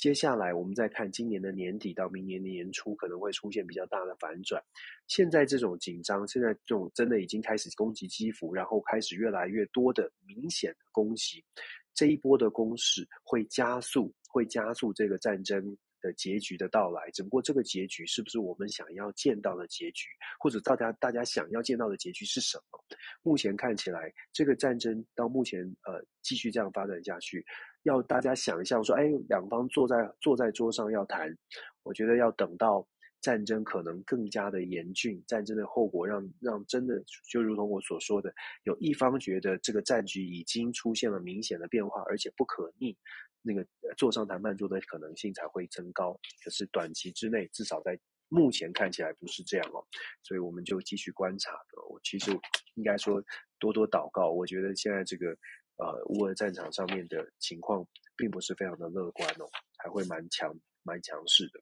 [0.00, 4.58] 接下来，我们再看今年的年底到明年的年初，可能会出现比较大的反转。
[5.06, 11.44] 现在这种紧张，现在这种真的已经开始攻击基辅，然后开始越来越多的明显的攻击，
[11.92, 20.08] 这一波的攻势会加速，会加速这个战争的结局的到来，只不过这个结局是不是我们想要见到的结局，
[20.38, 22.78] 或者大家大家想要见到的结局是什么？
[23.22, 27.44] 目前看起来，这个战争到目前呃继续这样发展下去，
[27.82, 31.36] 要大家想象说，哎，两方坐在坐在桌上要谈，
[31.82, 32.86] 我觉得要等到。
[33.22, 38.32] 战争可能更加的严峻，战争的后果让让真的就如同我所说的，
[38.62, 42.96] 有一方觉得这个战局已经出现了明显的变化，而且不可逆，
[43.42, 46.18] 那个坐上谈判桌的可能性才会增高。
[46.44, 47.98] 可是短期之内，至少在
[48.28, 49.84] 目前看起来不是这样哦，
[50.22, 51.52] 所以我们就继续观察。
[51.90, 52.30] 我其实
[52.74, 53.22] 应该说
[53.58, 54.30] 多多祷告。
[54.30, 55.30] 我觉得现在这个
[55.76, 59.48] 呃乌俄战场上面的情况并不是非常的乐观哦，
[59.78, 60.54] 还会蛮强。
[60.82, 61.60] 蛮强势的。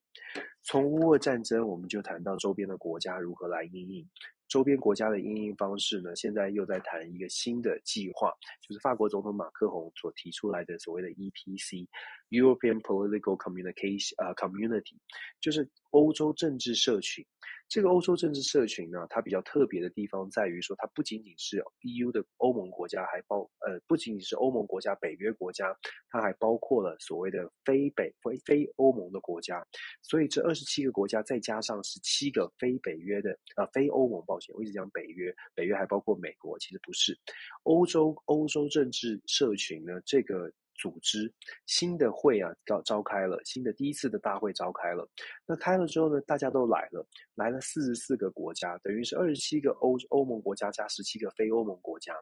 [0.62, 4.08] 从乌俄战争，我们就谈到周边的国家如何来应应。
[4.48, 8.32] 周边国家的因应方式呢，现在又在谈一个新的计划，
[8.66, 11.86] 就是法国总统马克宏所提出来的所谓的 EPC
[12.30, 14.96] European Political Communication） 啊 Community，
[15.40, 17.24] 就是欧洲政治社群。
[17.68, 25.76] 这个欧洲政治社群呢，它比较特别的地方在于说，它不仅仅是 EU 的欧盟国家，还包呃不仅仅是欧盟国家、北约国家，
[26.08, 29.62] 它还包括了所谓的非北非非欧盟的国家。
[30.02, 37.18] 所以这二十七个国家再加上十七个非北约的啊、呃、非欧盟，抱歉，我一直讲北约，北约还包括美国，其实不是。
[37.64, 40.50] 欧洲欧洲政治社群呢，这个。
[40.78, 41.30] 组织
[41.66, 45.06] 新的会啊，召召开了新的第一次的大会召开了。
[45.44, 52.14] 那开了之后呢，大家都来了，来了四十四个国家，等于是二十七个欧欧盟国家加十七个非欧盟国家。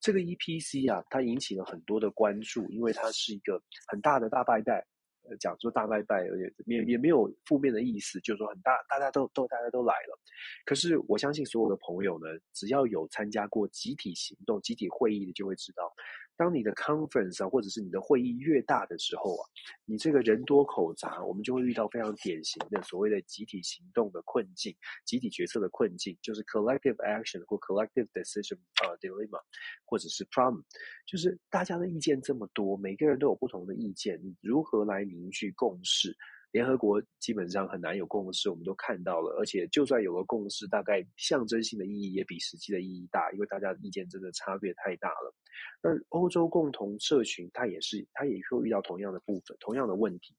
[0.00, 4.86] 这个 EPC 啊，它引起了很多的关注，因为它是一个很大的大拜拜。
[5.28, 10.16] 呃，讲说大拜拜，也也也没有负面的意思，就是说很大，大家都都大家都来了。
[10.64, 15.92] 可是我相信所有的朋友呢，只要有参加过集体行动、集体会议的，就会知道。
[16.36, 19.42] 当你的 conference 啊，或者是你的会议越大的时候啊，
[19.84, 29.40] 你这个人多口杂，我们就会遇到非常典型的所谓的集体行动的困境、集体决策的困境，就是 collective action 或 collective decision 啊、dilemma，
[29.84, 30.62] 或者是 problem，
[31.06, 36.16] 就是大家的意见这么多，每个人都有不同的意见，你如何来凝聚共识？
[36.52, 45.34] 联合国基本上很难有共识，我们都看到了，而且就算有个共识，大概象征性的意义也比实际的意义大，因为大家的意见真的差别太大了。
[45.82, 50.34] 那欧洲共同社群，它也是，它也会遇到同样的部分，同样的问题。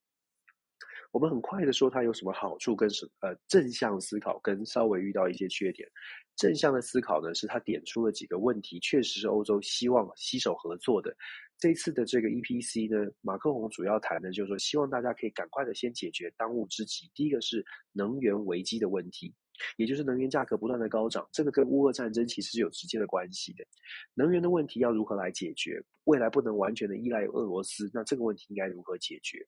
[1.12, 5.88] 我们很快的说，它有什么好处跟什呃正向思考，跟稍微遇到一些缺点。
[6.36, 11.15] 正向的思考呢，是他点出了几个问题，确实是欧洲希望携手合作的。
[11.60, 17.10] 这次的这个 EPC 呢，马克宏主要谈的就是说，希望大家可以赶快的先解决当务之急。
[17.15, 19.34] 第一个是能源危机的问题，
[19.78, 23.65] 也就是能源价格不断的高涨，这个跟乌俄战争其实是有直接的关系的。
[24.13, 25.82] 能源的问题要如何来解决？
[26.04, 29.39] 未来不能完全的依赖俄罗斯，那这个问题应该如何解决？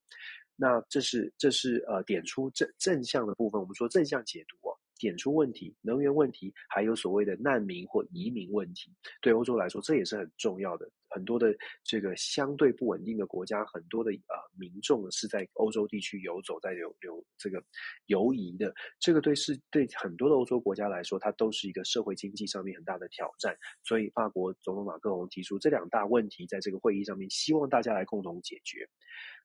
[0.55, 4.75] 那这是这是呃点出正正向的部分，我们说正向解读啊。
[4.99, 10.87] 点出问题，能源问题，还有所谓的难民或移民问题，对欧洲来说，这也是很重要的。
[11.11, 11.51] 很多的
[11.83, 17.63] 这个相对不稳定的国家，很多的呃民众是在欧洲地区游走，在游游这个
[18.05, 18.71] 游移的。
[18.99, 23.57] 这个对是对很多的欧洲国家来说，它都是一个社会经济上面很大的挑战。
[23.83, 28.87] 所以，法国总统马克龙提出这两大问题，在这个会议上面，希望大家来共同解决。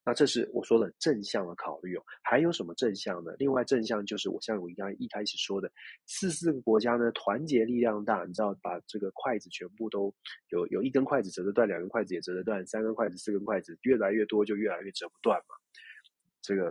[0.06, 3.32] 那这是我说的正向的考虑哦，还有什么正向呢？
[3.38, 5.72] 另外正向就是我像我刚才一开始说的，
[6.06, 10.14] 四四个国家呢，团结力量大，你知道把这个筷子全部都
[10.50, 15.54] 有有一根筷子折得断，两根筷子也折得断，三根筷子、四根筷子越来越多就越来越折不断嘛。
[16.42, 16.66] 这个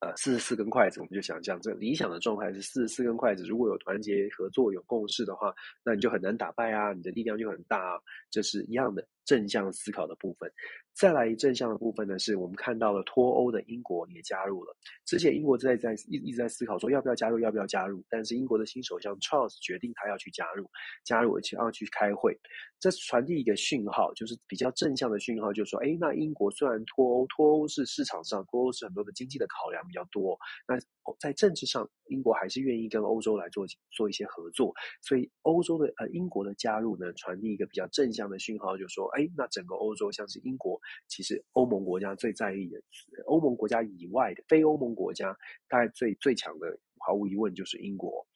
[0.00, 7.98] 呃四十四根筷子，我们就想象这理想的状态是四十四根筷子，如果有团结合作、有共识的话，那你就很难打败啊，你的力量就很大啊，
[8.30, 10.50] 这是一样的正向思考的部分。
[10.92, 14.76] 再来一正向的部分呢，是我们看到了脱欧的英国也加入了。
[15.06, 18.04] 之前英国在在一一直在思考说要不要加入，要不要加入。
[18.10, 20.68] 但是英国的新首相 Charles 决定他要去加入，
[21.04, 22.38] 加入而且要去开会。
[22.80, 30.78] 这传递一个讯号，就是比较正向的讯号，就是说，哎，那英国虽然脱欧，脱欧是市场上脱欧是很多的经济的考量比较多，那
[31.18, 34.72] 在政治上，英国还是愿意跟欧洲来做做一些合作。
[35.02, 40.80] 所以欧洲的呃英国的加入呢，传递一个比较正向的讯号，就是说，哎，那整个欧洲像是英国。
[41.08, 42.80] 其实欧盟国家最在意的，
[43.26, 45.36] 欧盟国家以外的非欧盟国家，
[45.68, 48.26] 大概最最强的，毫无疑问就是英国。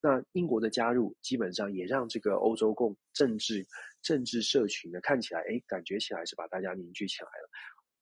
[0.00, 3.66] 那英国的加入，基本上也让这个欧洲共政治
[4.02, 7.50] 政治社群呢，看起来，哎，感觉起来是把大家凝聚起来了。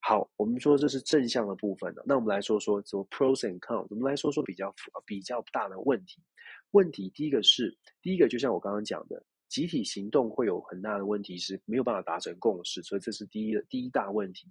[0.01, 4.75] 好，我们说这是正向的部分的，那我们来说说做 pros and cons，我们来说说比较
[5.05, 6.23] 比较大的问题。
[6.71, 9.23] 问题第一个是，第一个就像我刚刚讲的。
[9.51, 14.49] 集体行动会有很大的问题，是没有办法达成共识，所以这是第一第一大问题。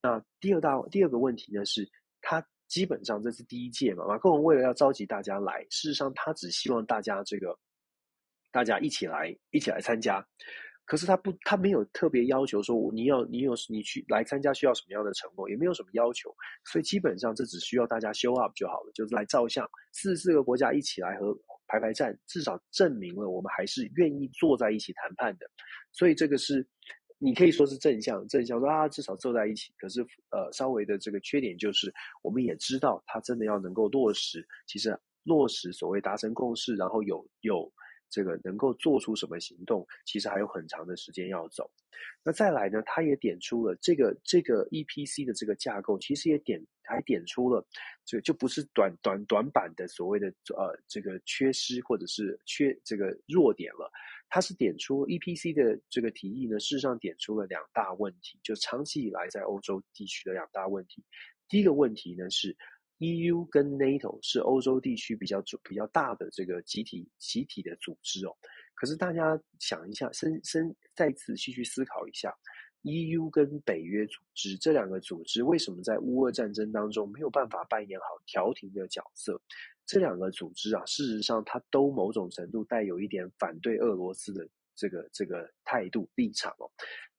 [0.00, 1.86] 那第二大第二个问题呢，是
[2.22, 7.58] 它基本上这是第一届嘛，马克龙为了要召集大家来，事实上他只希望大家这个
[8.52, 10.26] 大家一起来一起来参加。
[10.84, 16.32] 可是他不，他没有特别要求说你要你有你去来参加需要什么样的承诺，也没有什么要求，
[16.64, 21.36] 所以基本上这只需要大家 show up 就好了，就是来照相，四十四个国家一起来和
[21.66, 25.46] 排排站，至少证明了我们还是愿意坐在一起谈判的，
[25.92, 26.66] 所以这个是
[27.18, 31.92] 你可以说是正向，正向说啊至少坐在一起，可是呃稍微的这个缺点就是
[32.22, 37.72] 我们也知道他真的要能够落实，其实落实所谓达成共识，然后有有。
[38.16, 41.70] 这个能够做出什么行动，其实还有很长的时间要走。
[42.24, 47.62] 那再来呢，他也点出了这个这个 EPC 的这个架构，其实也点还点出了，
[48.06, 53.92] 这就不是短短短板的所谓的呃这个缺失或者是缺这个弱点了。
[54.30, 61.04] 他是点出 EPC 的这个提议呢，事实上点出了两大问题，就长期以来在欧洲地区的两大问题。
[61.50, 62.56] 第一个问题呢是。
[62.98, 68.34] EU 跟 NATO 是欧洲地区比较主比较大的这个集体集体的组织哦。
[68.74, 72.34] 可是大家想一下，深深再仔细去思考一下
[72.82, 79.40] ，EU 跟北约组织这两个组织为什么在乌俄战争当中没有办法扮演好调停的角色？
[79.86, 86.70] 这两个组织啊，事实上它都某种程度带有一点反对俄罗斯的这个这个态度立场哦。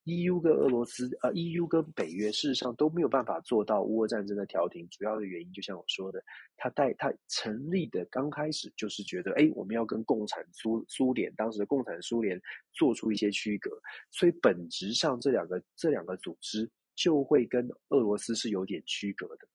[0.08, 6.24] EU 跟俄罗斯，呃，EU 跟北约事实上都没有办法做到乌俄战争的调停，主要的原因就像我说的，
[6.56, 12.42] 他带他成立的刚开始就是觉得，哎，我们要跟共产苏苏联当时的共产苏联
[12.72, 13.70] 做出一些区隔，
[14.10, 19.46] 所以本质上这两个这两个组织就会跟俄罗斯是有点区隔的。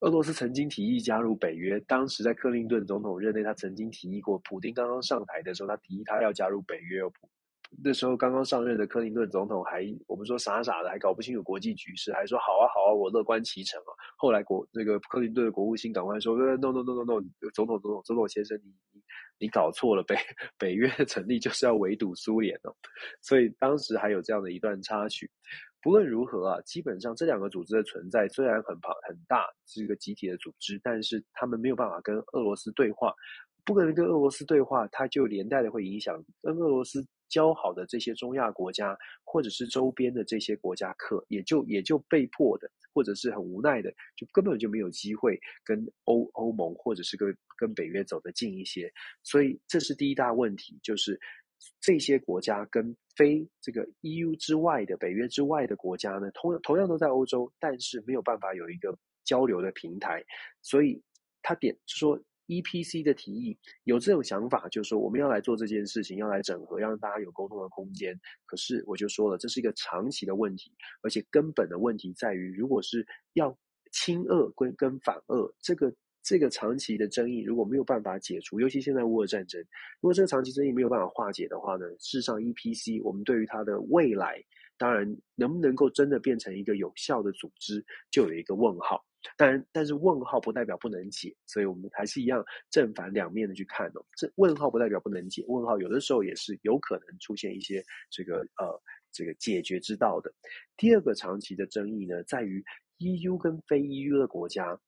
[0.00, 7.02] 俄罗斯曾经提议加入北约，当时在克林顿总统任内，他曾经提议过，普丁刚刚上台的时候，他提议他要加入北约。
[7.82, 13.92] 那时候刚刚上任的克林顿总统还，我们说傻傻的，还搞不清楚国际局势，还说好啊好啊，我乐观其成啊。
[14.16, 19.02] 后来国那个克林顿的国务卿赶快说，no no no no no，总统总统总统先生，你你
[19.38, 20.16] 你搞错了，北
[20.58, 22.74] 北约的成立就是要围堵苏联哦。
[23.20, 25.30] 所以当时还有这样的一段插曲。
[25.80, 33.14] 不论如何啊，基本上这两个组织的存在虽然很庞很大，是一个集体的组织，但是他们没有办法跟俄罗斯对话。
[33.64, 48.92] 不可能跟俄罗斯对话，它就连带的会影响跟俄罗斯交好的这些中亚国家，或者是周边的这些国家客，也就也就被迫的，或者是很无奈的，就根本就没有机会跟欧欧盟或者是跟跟北约走得近一些。
[49.22, 51.20] 所以这是第一大问题，就是
[51.80, 60.24] 这些国家跟非这个 EU 之外的北约之外的国家呢，同样同样都在欧洲，但是没有办法有一个交流的平台。
[60.62, 61.02] 所以
[61.42, 62.20] 他点说。
[62.48, 68.18] EPC 的提议有这种想法，就是说我们要来做这件事情，要来整合，让大家有沟通的空间。
[68.46, 70.72] 可是我就说了，这是一个长期的问题，
[71.02, 73.56] 而且根本的问题在于，如果是要
[73.92, 79.60] 亲俄跟跟反俄，这个这个长期的争议如果没有办法解除，尤其现在乌俄战争，
[80.00, 84.42] 如果这个长期争议没有办法化解的话呢，事实上 EPC 我们对于它的未来，
[84.76, 89.04] 当然能不能够真的变成一个有效的组织，就有一个问号。
[89.36, 94.04] 当然，但是问号不代表不能解，所以我们还是一样正反两面的去看哦。
[94.16, 100.32] 这问号不代表不能解，问号有的时候也是有可能出现一些这个呃这个解决之道的。
[100.76, 102.64] 第二个长期的争议呢，在于
[102.98, 104.78] EU 跟非 EU 的国家。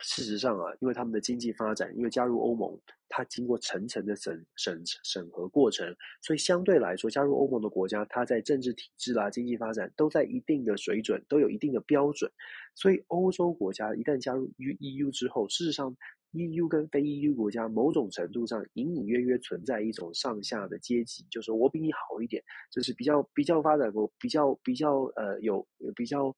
[0.00, 2.78] 事实上啊，因为他们的经济发展，因为加入欧盟，
[3.08, 12.30] 它经过层层的审审审核过程，所以相对来说，加入欧盟的国家，它在政治体制啦、经济发展都在一定的水准，都有一定的标准。
[12.74, 15.96] 所以欧洲国家一旦加入 EU 之后，事实上
[16.32, 26.34] ，EU 跟非 EU 国家某种程度上隐隐约约存在一种上下的阶级，就是我比你好一点，就是比较比较发展过，比较比较呃有比较。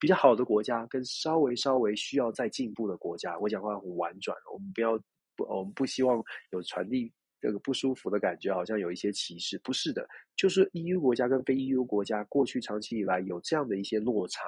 [0.00, 4.98] 比较好的国家跟稍微稍微需要再进步的国家，我讲话很婉转，我们不要
[5.36, 6.22] 不，我们不希望
[6.52, 14.42] 有传递这个不舒服的感觉，好像有一些歧视，不是的，就是 EU 国家跟非 EU 国家过去长期以来有这样的一些落差。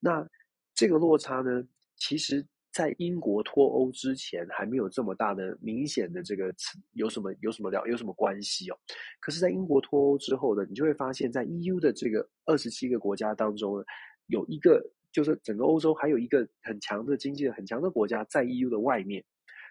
[0.00, 0.26] 那
[0.74, 1.62] 这个落差呢，
[1.96, 6.52] 其实在英国脱欧之前还没有这么大的明显的这个
[6.94, 8.76] 有什么有什么了有什么关系哦。
[9.20, 13.84] 可是，在英国脱欧之后呢，你就会发现，在 EU 的这个二十七个国家当中呢。
[14.32, 19.22] 有一个，就是整个欧洲还有一个很强的经济、很强的国家在 EU 的外面。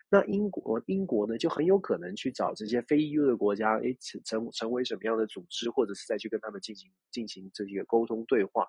[0.08, 8.68] 那英国，英国呢就很有可能去找这些非 EU 的国家，诶，成成成为什么样的组织，或者是再去跟他们进行进行这些沟通对话。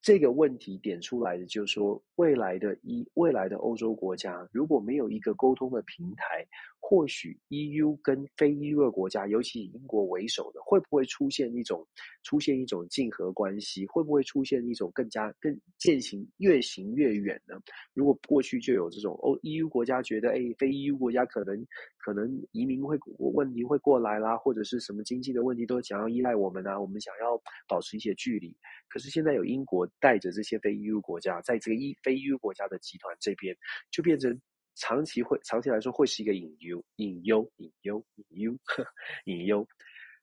[0.00, 6.46] 这个问题点出来的就是说，未来的一未来的欧洲国家如果没有一个沟通的平台，
[6.78, 11.86] 或许 EU 跟非 EU 的国家，尤其以英国为首的，会不会出现一种
[12.22, 13.84] 出现一种竞合关系？
[13.86, 17.56] 会不会出现一种更加更渐行越行越远呢？
[17.92, 21.66] 如果过去就有这种欧 EU 国家觉得，哎，非 EU 国家可能
[22.08, 28.56] 可能移民会问题会过来啦，或者是什么经济的问题都想要依赖我们啊，我们想要保持一些距离。
[28.88, 33.54] 可是现在有英国带着这些非 EU 国家，在这个一非 EU 国家的集团这边，
[33.90, 34.40] 就变成
[34.76, 38.58] 长期会长期来说会是一个隐忧、隐忧、隐忧、隐忧、
[39.26, 39.68] 隐忧。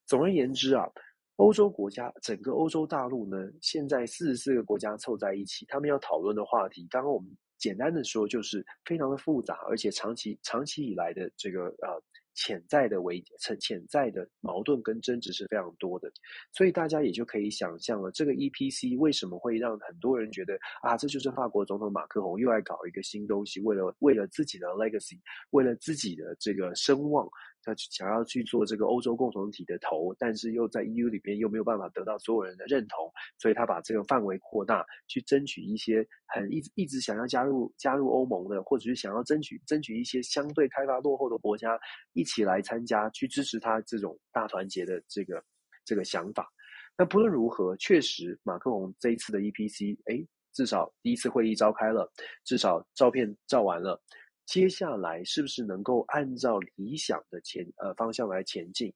[0.08, 0.90] 总而言之啊，
[1.36, 7.30] 欧洲国家整个欧洲大陆呢，现在四十四个国家凑在一起，他们要讨论的话题，刚刚我们
[7.66, 12.02] 简单的说，就是非常的复杂，而且长期长期以来的这个呃。
[12.38, 16.12] 潜在的危潜潜在的矛盾跟争执是非常多的，
[16.52, 25.18] 所以大家也就可以想象了，这个 EPC 为什么会让很多人觉得啊，这就是法国总统马克宏又来搞一个新东西，为了为了自己的 legacy，
[25.52, 27.26] 为了自己的这个声望。
[27.66, 41.80] 他想要去做这个欧洲共同体的头，但是又在 EU 里边又没有办法得到所有人的认同，所以他把这个范围扩大，去争取一些很一直一直想要加入加入欧盟的，或者是想要争取争取一些相对开发落后的国家
[42.14, 45.44] 一起来参加，去支持他这种大团结的这个
[45.84, 46.48] 这个想法。
[46.98, 52.10] 那不论如何，确实马克龙这一次的 EPC，哎，至少第一次会议召开了，
[52.46, 54.02] 至少照片照完了。
[54.46, 58.94] 接下来是不是能够按照理想的前呃方向来前进？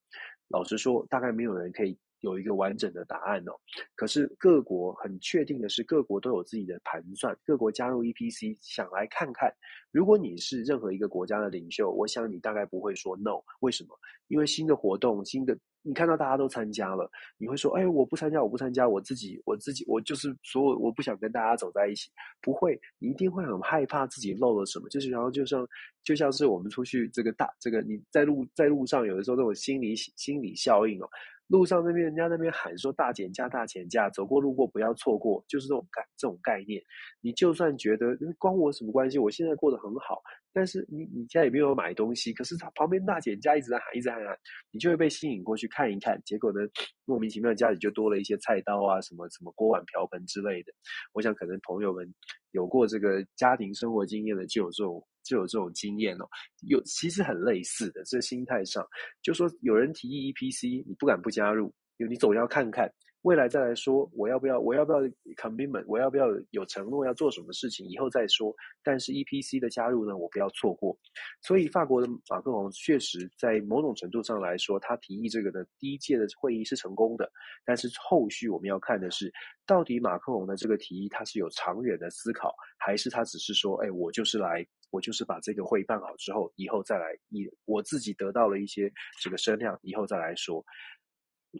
[0.48, 3.52] 老实说，大概没有人可以有一个完整的答案哦。
[3.96, 7.38] 可是各国很确定的是，各国都有自己的盘算。
[7.44, 9.54] 各国加入 EPC，想来看看，
[9.92, 13.42] 如果你是任何一个国家的领袖，我想你大概不会说 no。
[13.60, 13.90] 为什么？
[14.28, 15.58] 因为新的活动，新的。
[15.90, 17.10] 你看到大家都参加了，
[17.40, 22.12] 你会说：“哎，我不参加，我不参加，我自己，我自己，我就是所有，我不想跟大家走在一起。”
[22.44, 24.88] 不会，你一定会很害怕自己漏了什么。
[24.90, 25.68] 就是然后就像
[26.04, 31.10] 就像是我们出去这个大这个你在路在路上有的时候那种心理心理效应哦。
[31.48, 36.80] 路上那边人家那边喊说大减价大减价，走过路过不要错过，就是这种概这种概念。
[37.22, 40.22] 你就算觉得关我什么关系，我现在过得很好，
[40.54, 44.38] 但是你你家也没有买东西，可是他旁边大姐家一直在喊一直在喊，
[44.72, 46.60] 你就会被吸引过去看一看，结果呢，
[47.06, 50.72] 莫名其妙家里就多了一些菜刀啊什么什么锅碗瓢盆之类的。
[51.14, 52.12] 我想可能朋友们
[52.52, 55.06] 有过这个家庭生活经验的就有这种。
[55.22, 56.28] 就有这种经验哦，
[56.62, 58.84] 有其实很类似的，这心态上，
[59.22, 62.92] 就说有人提议 EPC，你不敢不加入，你总要看看。
[63.24, 64.58] 未来再来说，我要不要？
[64.58, 65.02] 我要不要
[65.36, 65.84] commitment？
[65.88, 67.86] 我要不要有承诺要做什么事情？
[67.86, 68.56] 以后再说。
[68.82, 70.98] 但是 EPC 的加入呢，我不要错过。
[71.42, 77.30] 所以法国的马克龙确实在某种程度上来说，他提议这个的第一届的会议是成功的。
[77.66, 79.30] 但是后续我们要看的是，
[79.66, 88.90] 到底马克龙的这个提议他是有长远的思考，还是他只是说，哎，我就是来，我就是把这个会办好之后，以后再来，以我自己得到了一些
[89.22, 90.64] 这个声量，以后再来说。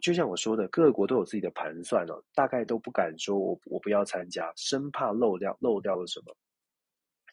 [0.00, 6.36] 就像我说的，各国都有自己的盘算哦，大概都不敢说我我不要参加，生怕漏掉漏掉了什么。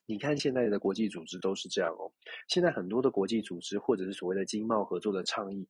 [0.05, 2.11] 你看现在的国际组织都是这样哦，
[2.47, 5.67] 现在很多的国际组织或者是所谓的经贸合作的倡议，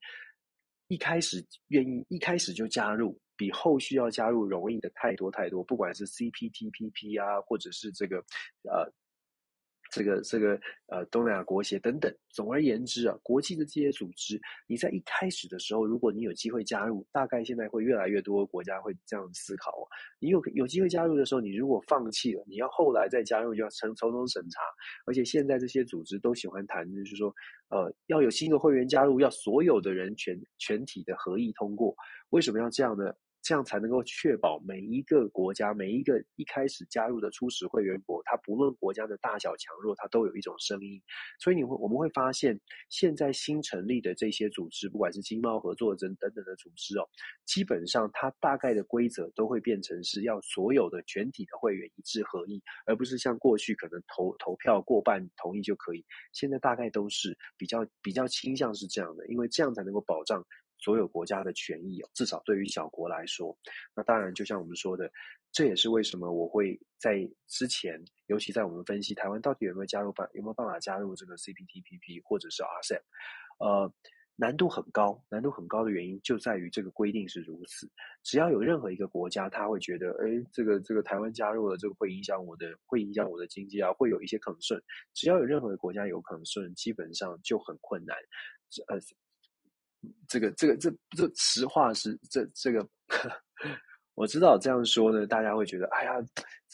[0.87, 8.17] 一开始愿意一开始就加入，比后续要加入容易的太多太多，不管是 CPTPP 啊，或者是这个
[8.63, 8.91] 呃。
[9.91, 12.13] 这个这个呃，东南亚国协等等。
[12.29, 19.71] 总而言之啊，国际的这些组织，你在一开始的时候，如果你有机会加入，大概现在会越来越多国家会这样思考。
[20.19, 24.61] 你有有机会加入的时候，你如果放弃了，你要后来再加入，就要层层层审查。
[25.05, 27.33] 而且现在这些组织都喜欢谈，就是说，
[27.69, 31.95] 呃，要有新的会员加入，要所有的人全全体的合意通过。
[32.29, 33.11] 为什么要这样呢？
[33.47, 41.01] 这样才能够确保每一个国家，每一个一开始加入的初始会员国，它不论国家的大小强弱，它都有一种声音。
[41.39, 47.07] 所以你会我们会发现，现在新成立的这些组织，不管是经贸合作等等等的组织哦，
[47.45, 56.05] 基本上它大概的规则都会变成是要所有的全体的会员一致合意，而不是像过去可能投投票过半同意就可以。
[56.33, 60.45] 现在大概都是比较比较倾向是这样的，因为这样才能够保障。
[60.79, 63.57] 所有国家的权益，至少对于小国来说，
[63.95, 65.11] 那当然就像我们说的，
[65.51, 73.01] 这也是为什么我会在之前，尤其在我们分析台湾到底有没有加入办，有没有办法加入这个 CPTPP 或者是 RCEP，
[73.59, 73.91] 呃，
[74.35, 77.89] 难度很高，难度很高的原因就在于这个规定是如此。
[78.23, 84.79] 只要有任何一个国家他会觉得，哎，这个这个台湾加入了，这个会影响我的，会影响我的经济啊，会有一些 concern。
[85.15, 88.15] 只要有任何一个国家有 concern，基本上就很困难，
[88.89, 88.99] 呃。
[90.27, 92.87] 这个这个这这实话是这这个，
[94.15, 96.13] 我知道这样说呢，大家会觉得，哎呀，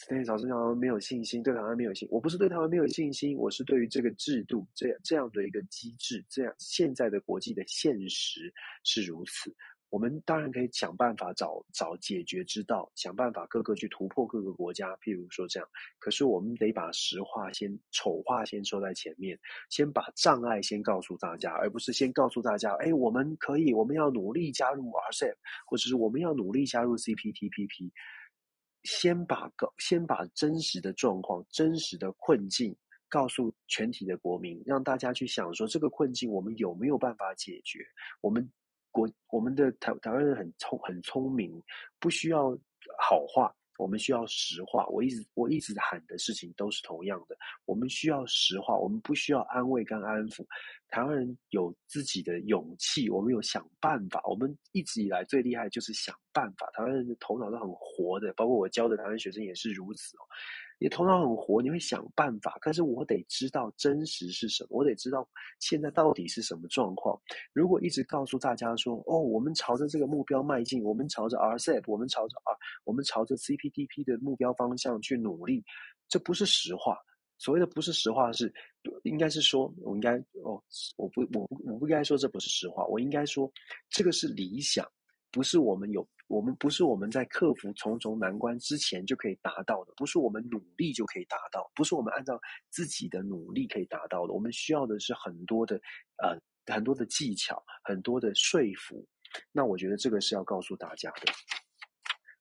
[0.08, 2.08] 对早上好像没有信心，对台湾没有信。
[2.10, 8.52] 我不是对台湾没有信心，我是对于这个制度，这样这样的一个机制，这样现在的国际的现实
[8.82, 9.54] 是如此。
[9.94, 15.68] 我们当然可以想办法找找解决之道，想办法各个去突破各个国家，譬如说这样。
[16.00, 19.38] 可是我们得把实话先丑话先说在前面，
[19.70, 27.92] 先把障碍先告诉大家，而不是先告诉大家，哎，我们可以，我们要努力加入 RCEP，或者是我们要努力加入 CPTPP。
[28.82, 32.76] 先把告，先把真实的状况、真实的困境
[33.08, 37.78] 告诉全体的国民，让大家去想说，这个困境我们有没有办法解决？
[38.20, 38.50] 我们。
[38.94, 41.60] 国我们的台台湾人很聪很聪明，
[41.98, 42.56] 不需要
[42.96, 44.86] 好话，我们需要实话。
[44.86, 50.46] 我一直我一直喊的事情都是同样的，我们需要实话，我们不需要安慰跟安抚。
[50.88, 54.22] 台湾人有自己的勇气，我们有想办法。
[54.28, 56.70] 我们一直以来最厉害就是想办法。
[56.72, 60.22] 台湾人的头脑都很活的，包括我教的台湾学生也是如此哦。
[60.84, 65.26] 你头脑很活，你会想办法，但是我得知道真实是什么，我得知道
[65.58, 67.18] 现在到底是什么状况。
[67.54, 72.52] 如果一直告诉大家说，哦，我们朝着这个目标迈进，我们朝着 RCEP，我们朝着 R，
[72.84, 75.64] 我们朝着 CPDP 的目标方向去努力，
[76.06, 76.98] 这不是实话。
[77.38, 78.52] 所谓的不是实话是，
[79.04, 80.62] 应该是说，我应该哦，
[80.98, 83.50] 我不，我不，我不应该说这不是实话，我应该说
[83.88, 84.86] 这个是理想，
[85.32, 86.06] 不是我们有。
[86.26, 94.32] 我们不是我们在克服重重难关之前就可以达到的，不是我们努力就可以达到，不是我们按照自己的努力可以达到的。
[94.32, 95.76] 我们需要的是很多的
[96.22, 96.36] 呃
[96.72, 99.06] 很多的技巧，很多的说服。
[99.52, 101.32] 那我觉得这个是要告诉大家的。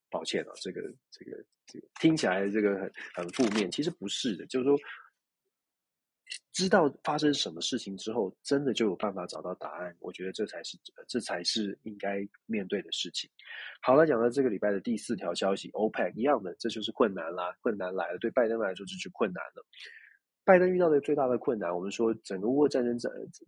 [0.09, 0.81] 抱歉啊，这个
[1.11, 4.77] 这个这个听起来这个很很负面，其实不是的，就是说。
[6.54, 9.95] 知道发生什么事情之后，真的就有办法找到答案。
[9.99, 10.78] 我觉得这才是
[11.08, 13.28] 这才是应该面对的事情。
[13.82, 18.20] 好了，讲到这个礼拜的第四条消息，OPEC 一样的，这就是困难啦，困难来了。
[18.20, 19.66] 对拜登来说，这就是困难了。
[20.45, 22.95] 拜登遇到的最大的困难，我们说整个乌俄战争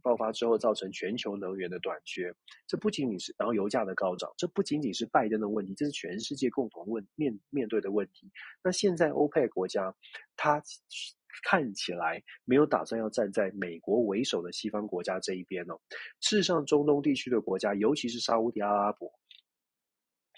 [0.02, 2.34] 爆发之后，造成全球能源的短缺，
[2.66, 8.32] 这不仅仅是然后油价的高涨，这不仅仅是拜登的问题，这是全世界共同问面面对的问题。
[8.64, 9.94] 那现在 OPEC 国家，
[10.36, 10.60] 它。
[11.44, 15.80] 看起来没有打算要站在美国为首的西方国家这一边哦。
[16.22, 19.12] 事实上，中东地区的国家，尤其是沙乌地阿拉伯，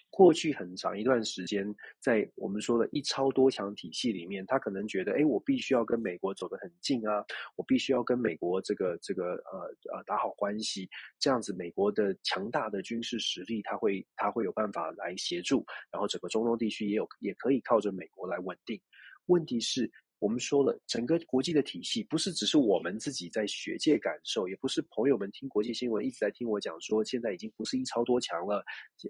[0.09, 7.23] 过去很长一段时间，在我们说的一超多强体系里面，他可能觉得，哎，我必须要跟美国走得很近啊，
[7.55, 10.89] 我必须要跟美国这个这个呃呃打好关系，
[11.19, 18.81] 这样子美国的强大的军事实力，他会他会有办法来协助，然后整个中东地区也有也可以靠着美国来稳定。
[19.27, 19.91] 问题是。
[20.19, 28.63] 我们说了，整个国际的体系不是只是我们自己在学界感受，也不是朋友们听国际新闻一直在听我讲说，现在已经不是一超多强了，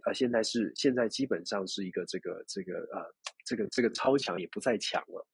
[0.06, 3.02] 呃，现在是现在基本上是一个这个这个呃
[3.46, 5.26] 这个这个超强也不再强了。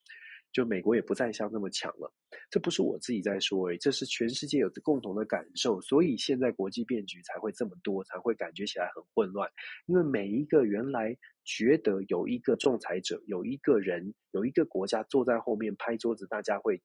[0.53, 2.13] 就美国也不再像那么强了，
[2.51, 9.49] 这不是我自己在说而已，这是全世界有着共同的感受，所以现在国际变局才会这么多，才会感觉起来很混乱。
[9.87, 16.79] 因为每一个原来觉得有一个仲裁者，有一个人，有一个国家坐在后面拍桌子，大家会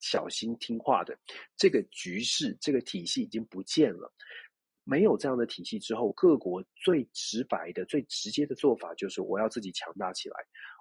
[0.00, 1.16] 小心听话的，
[1.56, 4.12] 这个局势，这个体系已经不见了。
[4.86, 10.36] 没有这样的体系之后，各国最直白的、最直接的做法就是我要自己强大起来。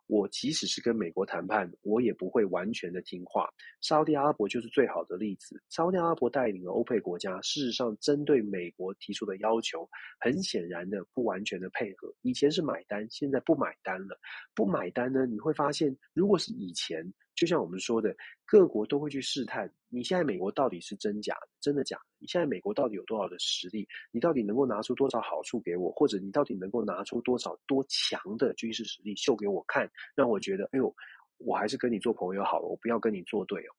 [0.08, 3.50] 我即使是跟美国谈判，我也不会完全的听话。
[3.82, 5.62] 沙乌地阿拉伯就是最好的例子。
[5.70, 9.90] 沙乌地阿拉伯带领了欧佩国家，事实上针对美国提出的要求，
[10.20, 12.14] 很显然的不完全的配合。
[12.22, 14.20] 以前是买单，现在不买单了。
[14.54, 17.14] 不买单呢，你会发现，如果是以前，
[17.44, 18.16] 就像我们说的，
[18.46, 22.00] 各国都会去试探，你现在美国到底是真假，真的假？
[22.18, 23.86] 你现在美国到底有多少的实力？
[24.12, 25.92] 你到底能够拿出多少好处给我？
[25.92, 30.96] 或者你到底能够拿出多少多强的军事实力秀给我看，让我觉得，哎呦，
[31.38, 33.76] 我还是跟你做朋友好了，我不要跟你作对哦。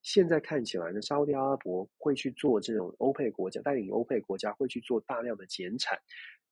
[0.00, 5.98] 现在看起来呢，沙乌地阿拉伯会去做这种欧佩国家带领欧佩国家会去做大量的减产，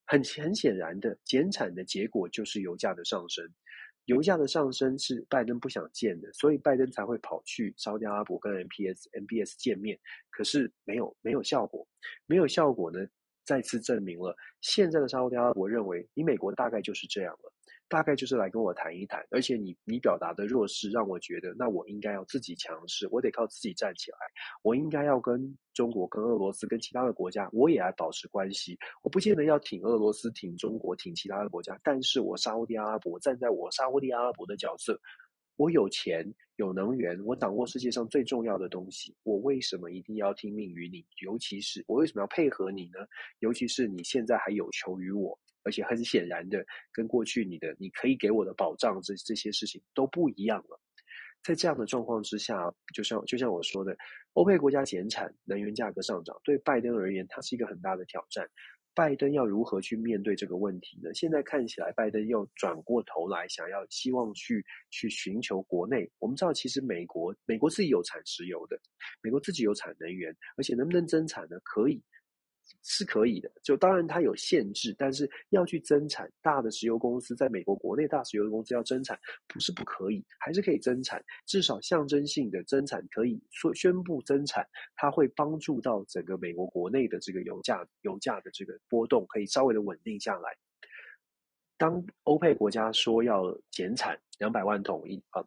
[0.04, 3.50] 很很显然的，减产的结果就是油价的上升。
[4.06, 9.98] 油价的上升是拜登不想见的，所以拜登才会跑去沙乌地阿拉伯跟 nps nbs 见面。
[10.30, 11.86] 可是没有没有效果，
[12.26, 12.98] 没有效果呢，
[13.44, 17.51] 再次证明了现在的沙乌地阿拉伯认为你美国大概就是这样了。
[17.92, 24.16] 大概就是来跟我谈一谈，而且你你表达的弱势让我觉得，那我应该要自己强势，我得靠自己站起来。
[24.62, 28.78] 我应该要跟中国、跟俄罗斯、跟其他的国家，我也来保持关系。
[29.02, 34.98] 我不见得要挺俄罗斯、挺中国、挺其他的国家，但是我沙乌地阿拉伯站在我沙乌地阿拉伯的角色，
[35.56, 36.24] 我有钱、
[36.56, 41.04] 有能源，我掌握世界上最重要的东西，我为什么一定要听命于你？
[41.20, 43.00] 尤其是我为什么要配合你呢？
[43.40, 45.38] 尤其是你现在还有求于我。
[45.64, 50.80] 而且很显然的，跟过去你的你可以给我的保障这这些事情都不一样了。
[51.42, 53.96] 在这样的状况之下，就像就像我说的，
[54.34, 58.48] 欧佩国家减产，能源价格上涨，对拜登而言，它是一个很大的挑战。
[58.94, 61.12] 拜登要如何去面对这个问题呢？
[61.14, 66.08] 现在看起来，拜登又转过头来，想要希望去去寻求国内。
[66.18, 68.78] 我们知道，其实美国美国自己有产石油的，
[69.22, 71.58] 美国自己有产能源，而且能不能增产呢？
[71.64, 72.02] 可以。
[72.82, 84.66] 是可以的，就当然它有限制，但是要去增产，大的石油公司在美国国内大石油公司要增产，不是不可以，还是可以增产，至少象征性的增产可以说宣布增产，
[84.96, 90.56] 它会帮助到整个美国国内的这个油价油价的这个波动可以稍微的稳定下来。
[91.78, 95.44] 当欧佩国家说要减产两百万桶一啊。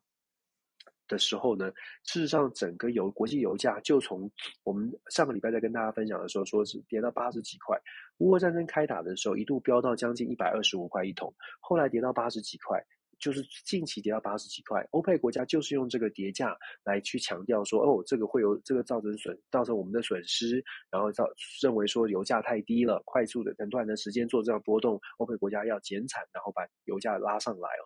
[1.07, 1.71] 的时候呢，
[2.03, 4.29] 事实上整个油国际油价就从
[4.63, 7.79] 我们上个礼拜在跟大家分享的时候，说是跌到八十几块。
[8.19, 12.81] 乌俄战争开打的时候，一度飙到将近一百二十五块一桶，后来跌到八十几块，
[13.19, 14.87] 就是近期跌到八十几块。
[14.91, 21.27] 欧佩国家就是用这个跌价来去强调说，哦，这个会有这个造成损，造成我们的损失，然后造
[21.61, 27.83] 认为说油价太低了，快速的很短的时间做这样波动，欧佩国家要减产，然后把油价拉上来哦，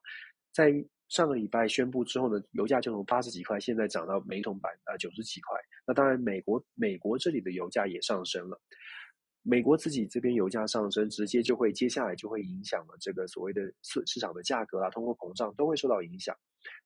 [0.53, 0.85] 在。
[1.09, 5.57] 上个礼拜宣布之后呢，油价就从八十几块，现在涨到每桶百啊九十几块。
[5.85, 8.59] 那当然，美国美国这里的油价也上升了。
[9.41, 16.35] 美国自己这边油价上升，直接就会接下来就会影响了这个所谓的市市场的价格啊，通货膨胀都会受到影响。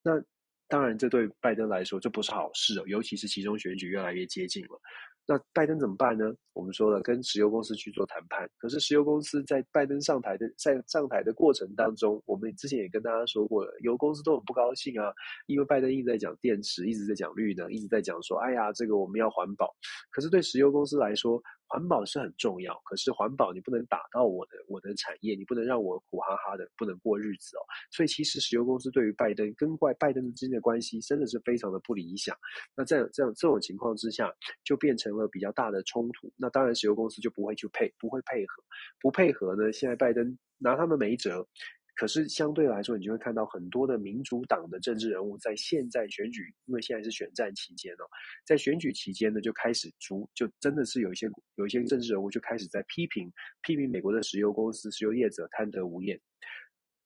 [0.01, 0.23] 那
[0.67, 4.79] 当然，这对拜登来说这不是好事哦，尤其是其中选举越来越接近了。
[5.25, 6.33] 那拜登怎么办呢？
[6.51, 8.45] 我们说了，跟石油公司去做谈判。
[8.57, 15.13] 可是石油公司在拜登上台的在上台的过程当中，我们之前也跟大家说过了，油公司都很不高兴啊，
[15.47, 19.73] 因为拜登一直在讲电池，一直在讲绿能，一直在讲说，哎呀，这个我们要环保。
[20.11, 21.41] 可是对石油公司来说，
[21.73, 27.61] 环保是很重要，可是环保你不能打到我的我的产业，你不能让我苦哈哈的不能过日子哦。
[27.89, 32.37] 所以其实石油公司对于拜登跟怪拜登之间的关系真的是非常的不理想。
[32.75, 34.31] 那在这样这种情况之下，
[34.63, 36.31] 就变成了比较大的冲突。
[36.37, 38.63] 那当然石油公司就不会去配，不会配合，
[39.01, 39.73] 不配合呢？
[39.73, 41.47] 现在拜登拿他们没辙。
[41.95, 48.05] 可是相对来说，你就会看到很多的民主党的政治人物在现在选举，因为现在是选战期间哦，
[48.45, 53.31] 在选举期间呢，就开始逐就真的是有一些有一些政治人物就开始在批评
[53.61, 56.19] 批评美国的石油公司、石油业者贪得无厌。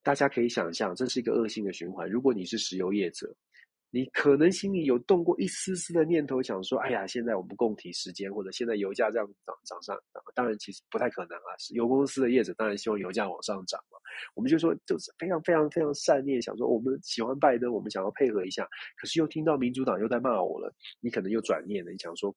[0.04, 2.10] 大家可以想象，这是一个恶性的循环。
[2.10, 3.36] 如果你是石油业者，
[3.90, 9.98] 你可能心里有动过一丝丝的念头，想说：“哎呀，现在我们共体时间，或者现在油价这样涨涨上，
[10.36, 11.56] 当然其实不太可能啊。
[11.58, 13.98] 石油公司的业者当然希望油价往上涨嘛。
[14.36, 18.68] 我们就说，就是非常非常非常善念，想说我们喜欢拜登，我们想要配合一下。
[18.98, 22.36] 可是又听到民主党又在骂我了，你可能又转念了，你想说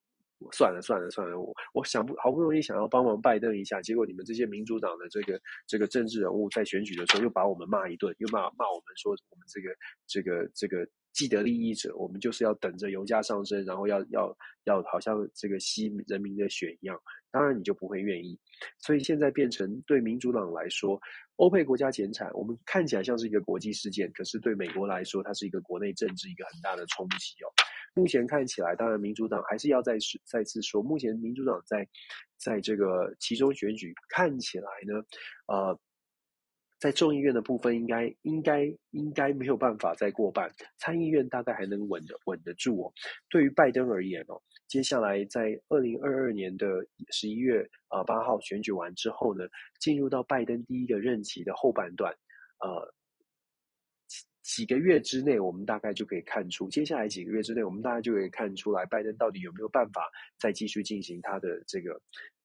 [0.52, 9.74] 算了算了算了，我我想不好不容易想要帮忙拜登一下，结果你们这些民主党的这个这个政治人物在选举的时候又把我们骂一顿，又骂骂我们说我们这个
[10.06, 10.88] 这个这个。
[11.12, 16.98] 既得利益者，我们就是要等着油价上升，然后要要要好像这个吸人民的血一样，
[17.30, 18.38] 当然你就不会愿意。
[18.78, 21.00] 所以现在变成对民主党来说，
[21.36, 27.48] 欧佩国家减产，我们看起来像是一个国际事件，可是对美国来说，它是一个国内政治一个很大的冲击哦。
[27.94, 31.86] 目前看起来，当然民主党还是要再再次说，目前民主党在
[32.38, 35.02] 在这个其中选举看起来呢，
[35.46, 35.78] 呃。
[36.80, 42.92] 在众议院的部分应该，应该应该没有办法再过半，参议院大概还能稳得稳得住哦。
[43.28, 46.66] 对于拜登而言哦，接下来在二零二二年的
[47.10, 49.44] 十一月啊八号选举完之后呢，
[49.78, 52.12] 进入到拜登第一个任期的后半段，
[52.60, 52.94] 呃。
[54.50, 61.92] 几个月之内，我们大概就可以看出，接下来几个月之内，我们大概就可以看出来，拜登到底有没有办法再继续进行他的这个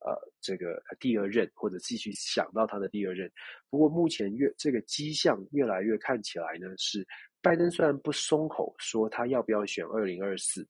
[0.01, 3.32] 呃这个第二任，或者继续想到他的第二任。
[3.72, 7.03] 不过目前越这个迹象越来越看起来呢，是
[7.41, 10.68] 拜登虽然不松口说他要不要选二零二四，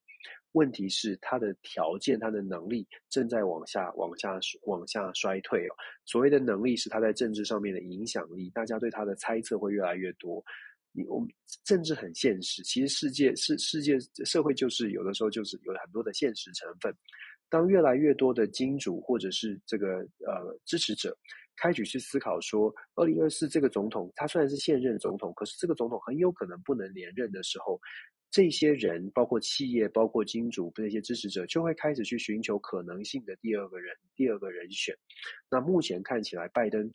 [0.53, 5.75] 问题是他的条件、他的能力正在往下、往下、往下衰退哦。
[6.05, 10.41] 所谓的能力是他在政治上面的影响力，大家对他的猜测会越来越多。
[10.95, 11.29] 你我们
[11.65, 16.95] 政治很现实，其实世界是世界社会，就是有的时候就是有很多的现实成分。
[17.49, 21.15] 当越来越多的金主或者是这个呃支持者
[21.55, 27.79] 开始去思考说，二零二四这个总统他虽然是现任总统，可是这个总统很有可能不能连任的时候，
[28.31, 34.95] 这些人包括企业、包括金主这些支持者就会开始去寻求可能性的第二个人、第二个人选。
[35.49, 36.91] 那目前看起来，拜登。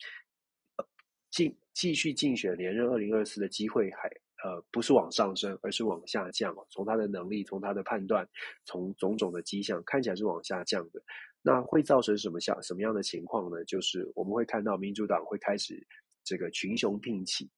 [1.31, 4.07] 继继续竞选连任二零二四的机会还
[4.43, 6.55] 呃不是往上升，而是往下降。
[6.69, 8.27] 从他的能力，从他的判断，
[8.65, 11.01] 从种种的迹象看起来是往下降的。
[11.41, 13.63] 那会造成什么下什么样的情况呢？
[13.65, 15.87] 就是我们会看到民主党会开始
[16.23, 17.49] 这个群雄并起。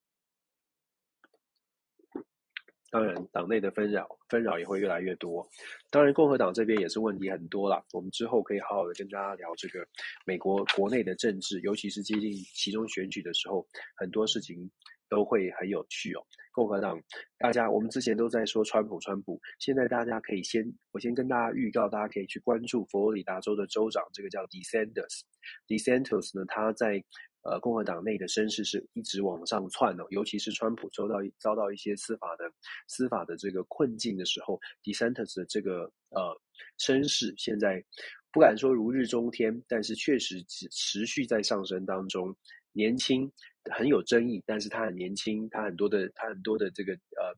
[2.94, 5.50] 当然，党内的纷扰纷扰也会越来越多。
[5.90, 7.84] 当然，共和党这边也是问题很多啦。
[7.92, 9.84] 我们之后可以好好的跟大家聊这个
[10.28, 14.70] 美国国内的政治，尤其是接近期中选举的时候，很多事情
[15.10, 16.22] 都会很有趣哦。
[16.52, 17.02] 共和党，
[17.40, 25.22] 大家我们之前都在说川普，川普，现在大家可以先，我先跟大家预告，大家可以去关注佛罗里达州的州长，这个叫 DeSantis。
[25.68, 27.04] DeSantis 呢，他在。
[27.44, 32.52] 呃，共和党内的声势是一直往上窜的，尤其是川普遭到遭到一些司法的
[32.88, 36.42] 司法的这个困境的时候，DeSantis 的这个呃
[36.78, 37.84] 声势现在
[38.32, 42.36] 不敢说如日中天，但是确实持持续在上升当中。
[42.76, 43.32] 年轻
[43.70, 47.38] 很有争议，但是他很年轻，他很多的他很多的这个呃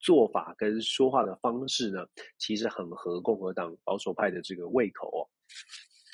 [0.00, 2.04] 做法跟说话的方式呢，
[2.36, 5.22] 其实很合共和党保守派的这个胃口哦。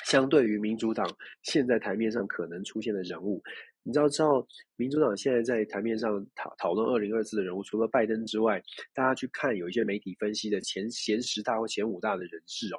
[0.05, 1.07] 相对于民主党
[1.43, 3.43] 现在台面上可能出现的人物，
[3.83, 4.47] 你知道，知道
[4.77, 8.63] 民主党现在在台面上讨讨论二零二四的人物，除了拜登之外，
[8.95, 12.79] 大家去看有一些媒体分析的前前十大或前五大的人士哦，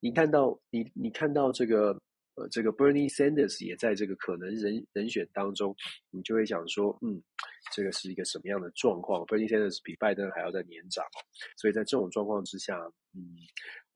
[0.00, 2.00] 你看到你你看到这个
[2.34, 5.74] 呃这个 Bernie Sanders 也在这个可能人人选当中，
[6.10, 7.22] 你就会想说，嗯，
[7.72, 11.04] 这个是一个什么样的状况？Bernie Sanders 比拜登还要再年长，
[11.56, 12.76] 所以在这种状况之下，
[13.14, 13.36] 嗯。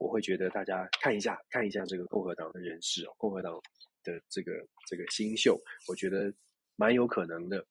[0.00, 3.60] 我会觉得大家看一下，看一下这个共和党的人士哦，共和党
[4.04, 4.52] 的这个
[4.86, 6.32] 这个新秀，我觉得
[6.76, 7.66] 蛮有可能的，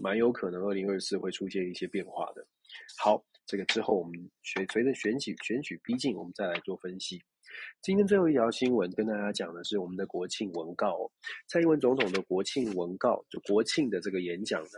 [0.00, 2.46] 蛮有可能二零二四会出现一些变化的。
[2.96, 7.20] 好，这个之后我们随随着选举选举逼近，我们再来做分析。
[7.80, 11.10] 今天最后一条新闻跟大家讲的是我们的国庆文告哦，
[11.46, 14.70] 蔡英文总统的国庆文告，就国庆的这个演讲呢，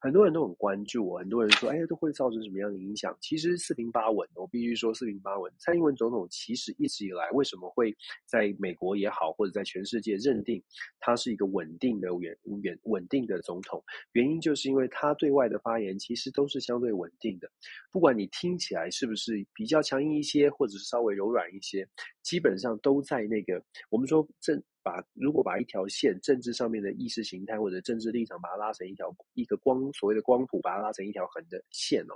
[0.00, 3.16] 很多人都很关注哦，很多人说，哎呀，都会造成什么样的影响？
[3.20, 5.52] 其实四平八稳，我必须说四平八稳。
[5.58, 7.94] 蔡英文总统其实一直以来为什么会
[8.26, 10.62] 在美国也好，或者在全世界认定
[10.98, 13.84] 他是一个稳定的远远稳定的总统？
[14.12, 17.48] 原因就是因为他对外的发言其实都是相对稳定的，
[17.92, 21.86] 不管你听起来是不是是比较强硬一些，或者是稍微柔软一些。
[22.22, 32.14] 基本上都在那个，我们说政把如果把一条线政治上面的意识形态或者政治立场把它拉成一条一个光所谓的光谱，把它拉成一条横的线哦。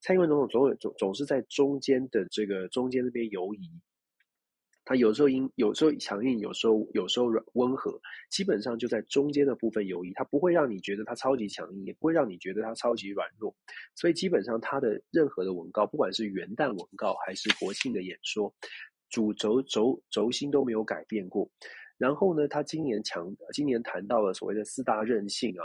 [0.00, 3.70] 蔡英文总统总总总是在中间的这个中间那边游移，
[4.90, 7.96] 他有时候硬，有时候强硬，有时候有时候软温和，
[8.28, 13.54] 基本上就在中间的部分游移，他不会让你觉得他超级强硬，也不会让你觉得他超级软弱，
[13.94, 18.52] 所以基本上他的任何的文告，不管是元旦文告还是国庆的演说。
[19.10, 21.48] 主轴轴轴心都没有改变过，
[21.96, 25.62] 然后呢，他今年强，今年谈到了所谓的四大韧性啊，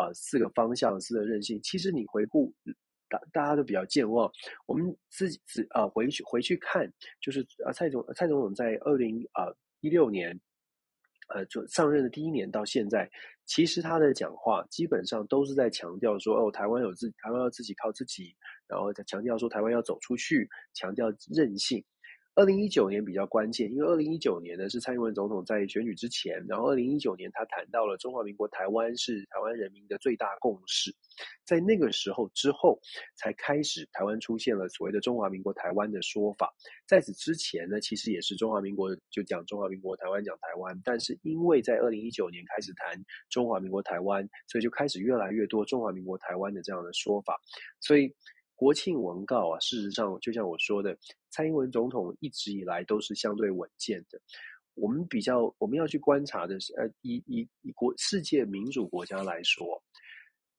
[0.00, 1.60] 啊，四个方向四个韧性。
[1.62, 2.52] 其实你回顾，
[3.32, 4.30] 大家都比较健忘。
[4.66, 9.46] 我们自己自啊回去回去看，就是啊蔡总蔡总统在二零啊
[9.80, 10.38] 一六年，
[11.28, 13.10] 呃就上任的第一年到现在，
[13.46, 18.34] 其实他的讲话基本上都是在强调说哦，台湾有自台湾要自己靠自己，
[18.66, 21.84] 然后再强调说台湾要走出去，强调韧性。
[22.36, 30.92] 二零一九年比较关键，因为二零一九年呢是蔡英文总统在选举之前，然后二零一九年他谈到了中华民国台湾是台湾人民的最大共识，
[31.44, 32.80] 在那个时候之后
[33.14, 36.52] 才开始台湾出现了所谓的中华民国台湾的说法，
[36.88, 47.40] 在此之前呢其实也是中华民国就讲中华民国台湾讲台湾，但是因为在二零一九年开始谈中华民国台湾，所以就开始越来越多中华民国台湾的这样的说法，
[47.78, 48.12] 所以。
[48.56, 50.96] 国庆文告啊，事实上就像我说的，
[51.30, 54.20] 蔡英文总统一直以来都是相对稳健的。
[54.74, 59.82] 我们比较我们要去观察的是，呃，以以以国世界民主国家来说，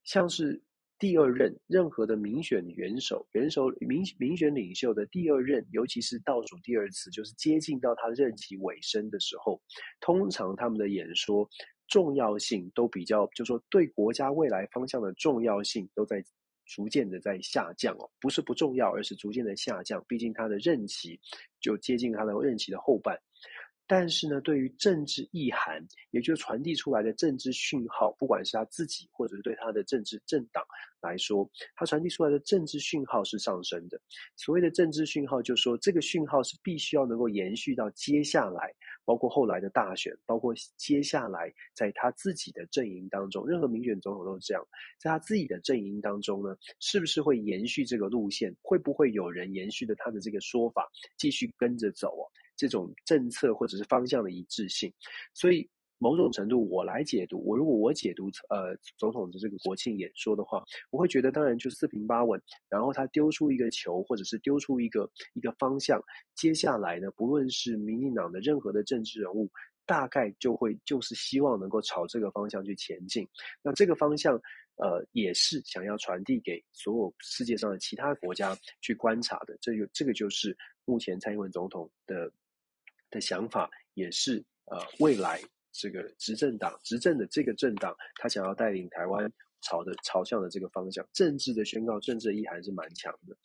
[0.03, 0.61] 像是
[0.99, 9.61] 第二任任何的民选元首、元首民民选领袖的第二任，尤其是倒数第二次，就是接近到他任期尾声的时候，
[9.99, 11.49] 通常他们的演说
[11.87, 16.23] 重要性都比较，就是说对国家未来方向的重要性都在。
[16.65, 20.03] 逐渐的在下降哦，不是不重要，而是逐渐的下降。
[20.07, 21.19] 毕竟他的任期
[21.59, 23.19] 就接近他的任期的后半。
[23.87, 30.63] 但是呢，对于政治意涵，也就是传递出来的政治讯号，不管是他自己，或者是对他的政治政党
[30.99, 34.01] 来说，他传递出来的政治讯号是上升的。
[34.35, 38.73] 所谓的政治讯号，就是说这个讯号是必须要能够延续到接下来，
[39.05, 44.67] 包括后来的大选，包括接下来在他自己的阵营当中，任何民选总统都是这样，
[44.99, 48.53] 在他自己的阵营当中呢，是不是会延续这个路线？
[48.61, 52.25] 会不会有人延续的他的这个说法，继续跟着走哦？
[52.57, 54.91] 这种政策或者是方向的一致性，
[55.33, 62.41] 所以某种程度，我来解读，我如果我解读呃总统的这个国庆演说的话，我会觉得当然就四平八稳。
[62.69, 66.01] 然后他丢出一个球，或者是丢出一个一个方向，
[66.35, 69.49] 接下来呢，不论是民进党的任何的政治人物，
[69.85, 73.27] 大概就会就是希望能够朝这个方向去前进。
[73.61, 74.35] 那这个方向，
[74.75, 79.57] 呃，也是想要传递给所有世界上的其他国家去观察的。
[79.61, 82.29] 这就这个就是目前蔡英文总统的
[83.09, 85.41] 的想法，也是呃未来。
[85.77, 89.31] 这个执政党执政的这个政党，他想要带领台湾
[89.65, 93.35] 朝的朝向的这个方向，政治的宣告，政治的意涵是蛮强的。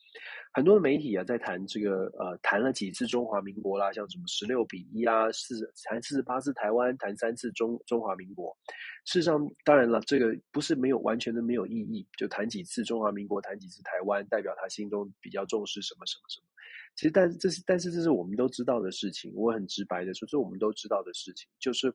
[0.52, 5.54] 很多媒体啊，在谈这个呃，谈了几次中华民国啦，像什么十六比一啊，四
[5.84, 8.54] 谈四十八次台湾，谈三次中中华民国。
[9.06, 16.46] 事实上，当然了，这个不是没有完全的没有意义，就谈几次中华民国，谈几次台湾，代表他心中比较重视什么什么什么。
[16.96, 19.32] 其实，但这是，但是这是我们都知道的事情。
[19.34, 21.94] 我很直白的说，这是我们都知道的事情，就是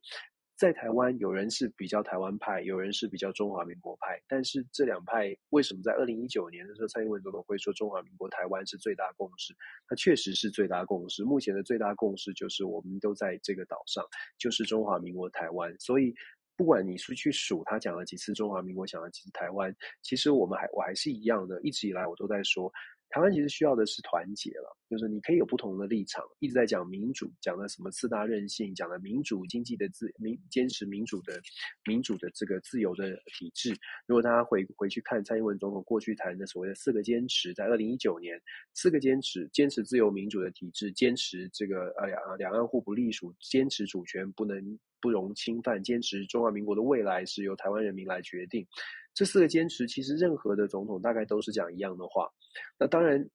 [0.58, 4.18] 在台湾，有人是比较台湾派，有人是比较中华民国派。
[4.26, 9.54] 但是这两派为什么在二零一九年的时候，蔡英文总统会说中华民国台湾是最大共识？
[9.88, 11.26] 它确实是最大共识。
[11.26, 14.02] 目前的最大共识就是我们都在这个岛上，
[14.38, 15.76] 就是中华民国台湾。
[15.78, 16.16] 所以，
[16.56, 22.72] 不管你是去数他讲了几次中华民国，讲了几次台湾，其实我们还我还是一样的，一直以来我都在说。
[23.16, 31.40] 台湾其实需要的是团结了，就是你可以有不同的立场，一直在讲民主，讲的什么四大韧性，讲的民主经济的自民，坚持民主的
[31.86, 33.74] 民主的这个自由的体制。
[34.06, 38.38] 如果大家回回去看蔡英文总统过去谈的所谓的四个坚持，在二零一九年，
[38.74, 48.68] 四个坚持：坚持自由民主的体制，坚持这个呃两两岸互不隶属，坚持主权不能不容侵犯，坚持中华民国的未来是由台湾人民来决定。
[49.16, 52.30] 这四个坚持，其实任何的总统大概都是讲一样的话。
[52.78, 53.28] 那当然，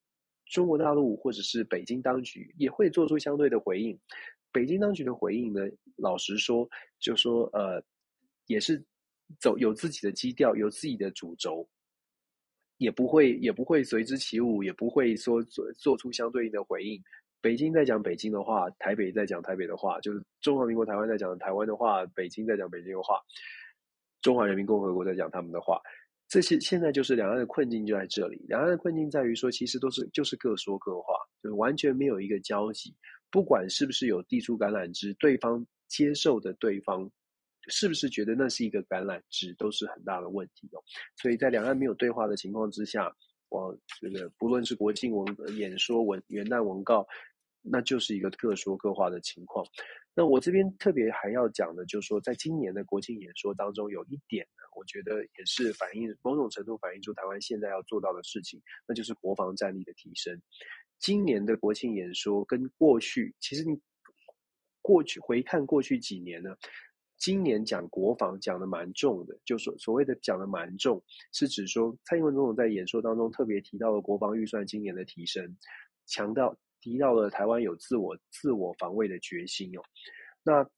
[0.45, 3.99] 中国大陆或者是北京当局也会做出相对的回应。
[4.53, 5.63] 北京当局的回应呢，
[5.97, 6.69] 老实说，
[6.99, 7.83] 就说呃，
[8.47, 8.85] 也是
[9.39, 11.67] 走有自己的基调，有自己的主轴，
[12.77, 17.03] 也不会也不会随之起舞，也不会说做做出相对应的回应。
[17.41, 23.19] 北京在讲北京的话，台北在讲台北的话，就是中华民国台湾在讲台湾的话，北京在讲北京的话。
[24.23, 25.81] 中华人民共和国在讲他们的话，
[26.29, 28.45] 这些现在就是两岸的困境就在这里。
[28.49, 32.95] 两岸的困境在于说，其实都是就是各说各话，就是完全没有一个交集。
[33.31, 37.09] 不管是不是有递出橄榄枝，对方接受的对方
[37.69, 40.83] 是不是觉得那是一个橄榄枝，都是很大的问题哦。
[41.17, 43.13] 所以在两岸没有对话的情况之下，
[43.49, 47.07] 我这个不论是国庆文演说文、元旦文告，
[47.63, 49.65] 那就是一个各说各话的情况。
[50.13, 60.43] 那我这边特别还要讲的，就是说，在今年的国庆演说当中，有一点呢，我觉得也是反映某种程度反映出台湾现在要做到的事情，那就是国防战力的提升。
[60.99, 63.81] 今年的国庆演说跟过去，其实你
[64.83, 66.57] 过去回看过去几年呢，
[67.17, 71.03] 今年讲国防讲的蛮重的，就所所谓的讲的蛮重，
[71.33, 75.57] 是指说蔡英文总统在演说当中特别提到了国防预算今年的提升，
[76.07, 76.59] 强调。
[76.81, 79.83] 提到了台湾有自我自我防卫的决心哦，
[80.43, 80.69] 那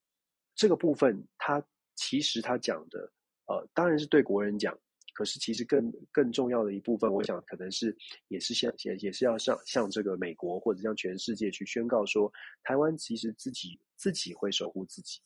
[0.55, 3.13] 这个部分，他其实他讲的，
[3.47, 4.79] 呃，当然是对国人讲，
[5.15, 7.97] 可是其实更更重要的一部分，我想可能是
[8.29, 12.33] 也是向也也是要向向这个美国或者向全世界去宣告说，
[12.63, 15.21] 台湾其实自己自己会守护自己。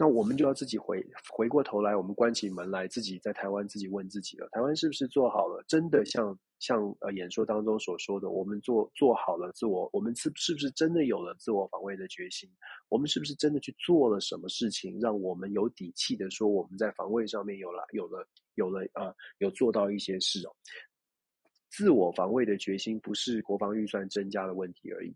[0.00, 5.64] 那我们就要自己回回过头来，我们关起门来，自己在台湾自己问自己了：台湾是不是做好了？
[5.66, 12.50] 真的像像呃演说当中所说的，我们做做好了自我，我们是是不是真的有了自我防卫的决心？
[12.88, 20.50] 我们是不是真的去做了什么事情，让我们有底气的说我们在防卫上面有了有了有了啊、有做到一些事哦？
[21.70, 25.14] 自我防卫的决心不是国防预算增加的问题而已。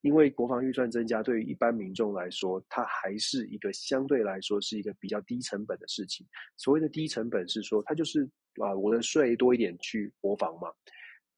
[0.00, 6.26] 因为国防预算增加，对于一般民众来说，它还是一个相对来说是一个比较低成本的事情。
[6.56, 8.28] 所谓的低成本是说，它就是
[8.62, 10.68] 啊，我的税多一点去国防嘛。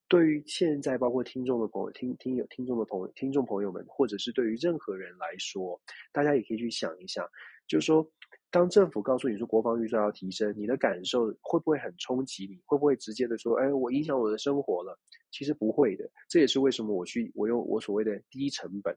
[0.09, 5.81] 对于现在包括听众的朋友、听听友、听众的朋友、听众朋友们，或者是对于任何人来说，
[6.13, 7.27] 大家也可以去想一想，
[7.67, 8.11] 就是说。
[8.51, 12.61] 当政府告诉你说国防预算要提升，你的感受会不会很冲击你？
[12.67, 14.99] 会不会直接的说，哎，我影响我的生活了？
[15.31, 16.11] 其实不会的。
[16.29, 18.93] 这也是为什么我去我用我所谓的低成本，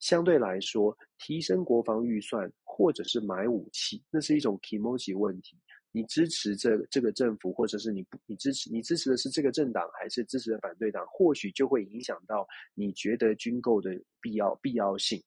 [0.00, 5.58] 相对来说提升国防预算，或者是买武器，那是一种 kimochi 问题。
[5.92, 11.06] 你支持这这个政府，或者是你不你支持你支持的是这个政党，还是支持的反对党？
[11.08, 15.22] 或许就会影响到你觉得军购的必要必要性。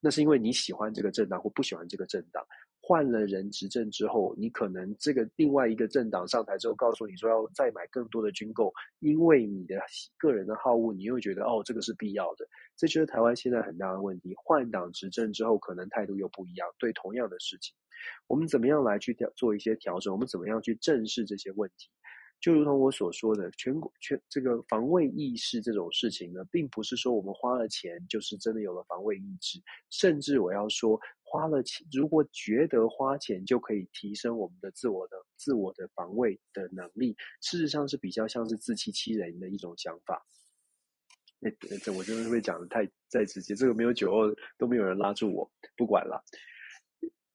[0.00, 2.44] 那是因为你喜欢这个政党或不喜欢这个政党。
[2.82, 9.80] 换了人执政之后，你可能这个另外一个政党上台之后，告诉你说要再买更多的军购，因为你的
[10.18, 12.46] 个人的好恶，你又觉得哦，这个是必要的。
[12.76, 14.34] 这就是台湾现在很大的问题。
[14.36, 17.74] 换党执政之后，可能态度又不一样，对同样的事情，
[18.26, 20.12] 我们怎么样来去调做一些调整？
[20.12, 21.90] 我们怎么样去正视这些问题？
[22.40, 29.60] 就如同我所说的，全国全这个防卫意识这种事情呢，并不是说我们花了钱就是真的有了防卫意志，
[29.90, 30.98] 甚至我要说，
[31.30, 40.26] 花了钱，如果觉得花钱就可以提升我们的自我的自我的防卫的能力，事实上是比较像是自欺欺人的一种想法。
[41.38, 46.20] 那这我真的是会讲的太再直接，这个没有酒后都没有人拉住我，不管了。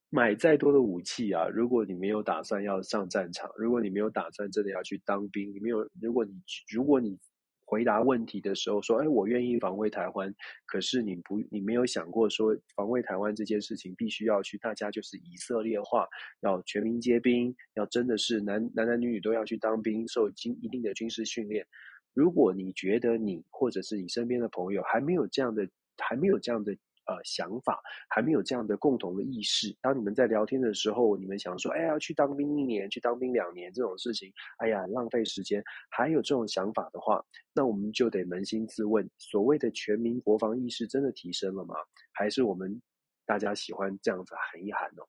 [0.09, 6.33] 买再多的武器啊，如果你没有打算要上战场，如果你没有打算真的要去当兵，你没有，如果你
[6.69, 7.17] 如果你
[7.65, 10.33] 回答问题的时候说，哎，我愿意防卫台湾，
[10.65, 16.07] 可是你不，你没有想过说防卫台湾这件事情必须要去，大家就是以色列化，
[16.41, 21.65] 要全民皆兵，要真的是男男男女女都要去当兵，受经一定的军事训练。
[22.13, 26.77] 如果你觉得你或者是你身边的朋友还没有这样的，还没有这样的。
[27.07, 27.79] 呃，想法
[28.09, 29.75] 还没有这样的共同的意识。
[29.79, 35.63] 当你们在聊天的时候，你们想说，哎呀，去当兵一年，去当兵两年这种事情，哎呀，浪费时间。
[35.89, 41.75] 还有这种想法的话，那我们就得扪心自问：所谓的全民国防意识真的提升了吗？
[42.11, 42.81] 还是我们
[43.23, 45.03] 大家喜欢这样子喊一喊呢？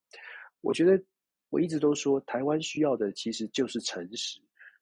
[0.60, 1.02] 我觉得
[1.48, 4.38] 我一直都说，台湾需要的其实就是诚实。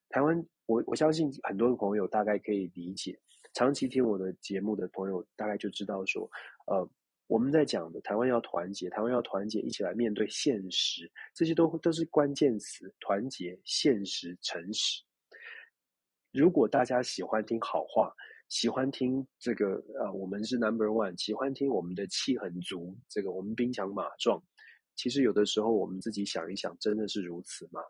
[0.09, 3.17] 台湾，我我相信很多的朋友大概可以理解，
[3.53, 6.29] 长期听我的节目的朋友大概就知道说，
[6.67, 6.91] 呃。
[7.27, 15.03] 我们在讲的台湾要团结，台湾要团结，一起来面对现实，这些都都是关键词：团结、现实、诚实。
[16.33, 18.13] 如果大家喜欢听好话，
[18.49, 24.43] 喜欢听这个呃，我们是 number one，喜欢听我们的气很足，这个我们兵强马壮。
[24.95, 27.81] 其实有的时候我们自己想一想，真的是如此吗？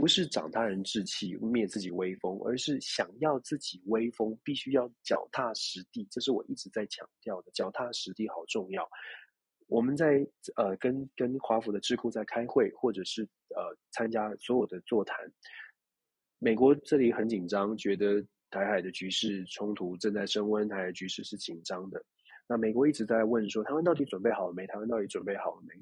[0.00, 6.08] 不是长他人志气，灭自己威风，而是想要自己威风，必须要脚踏实地。
[6.10, 8.88] 这是我一直在强调的，脚踏实地好重要。
[9.66, 10.26] 我们在
[10.56, 13.24] 呃跟跟华府的智库在开会，或者是
[13.54, 15.16] 呃参加所有的座谈。
[16.38, 22.02] 美国这里很紧张，觉得台海的局势冲突正在升温，台海局势是紧张的。
[22.48, 24.66] 那美国一直在问说，台湾到底准备好了没？
[24.66, 25.74] 台湾到底准备好了没？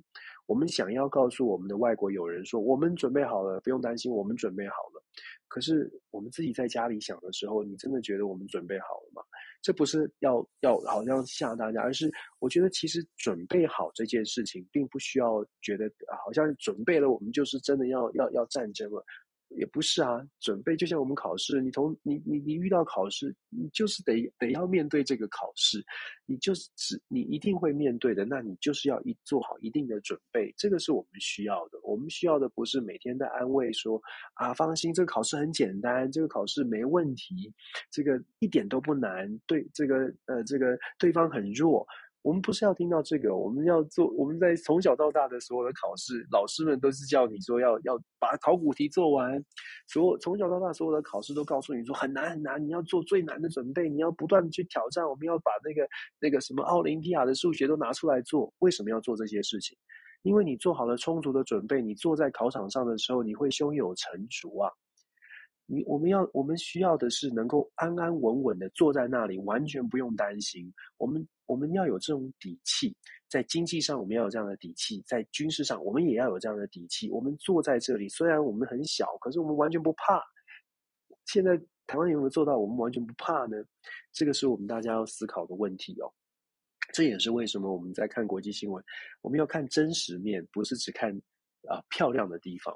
[0.48, 5.04] 我们想要告诉我们的外国友人说，我们准备好了，不用担心，我们准备好了。
[5.46, 9.22] 可是我们自己在家里想的时候，你真的觉得我们准备好了吗？
[9.60, 15.84] 这不是要要好像吓大家，而是我觉得其实准备好这件事情，并不需要觉得
[16.24, 19.04] 好像准备了，我们就是真的要要要战争了。
[19.50, 25.84] 也不是啊，准备就像我们考试，你从你你你遇到考试，你就是得得要面对这个考试，
[26.26, 31.78] 你就是只你一定会面对的，那你就是要一做好一定的准备，这个是我们需要的。
[31.82, 34.00] 我们需要的不是每天在安慰说
[34.34, 37.52] 啊，放心，这个考试很简单，这个考试没问题，
[37.90, 41.86] 这个一点都不难，对这个呃这个对方很弱。
[42.22, 44.08] 我们不是要听到这个，我们要做。
[44.10, 49.42] 我们在从小到大的所有的考试，老师们都是叫你说要要把考古题做完。
[49.86, 55.08] 所有从小到大所有的考试都告诉你说很难很难，你要做最难的准备，你要不断的去挑战。
[55.08, 55.88] 我们要把那个
[56.20, 58.52] 那个什么奥林匹亚的数学都拿出来做。
[58.58, 59.78] 为什么要做这些事情？
[60.22, 64.70] 因为你做好了充足的准备，你坐在考场上的时候，你会胸有成竹啊。
[65.66, 70.72] 你我们要我们需要的是能够安安稳稳的坐在那里，完全不用担心。
[70.96, 72.94] 我们我们要有这种底气，
[73.26, 77.10] 在经济上我们要有这样的底气，在军事上我们也要有这样的底气。
[77.10, 80.22] 我们坐在这里，虽然我们很小，可是我们完全不怕。
[81.24, 82.58] 现在台湾有没有做到？
[82.58, 83.56] 我们完全不怕呢？
[84.12, 86.12] 这个是我们大家要思考的问题哦。
[86.92, 88.84] 这也是为什么我们在看国际新闻，
[89.22, 91.10] 我们要看真实面，不是只看
[91.66, 92.74] 啊、漂亮的地方，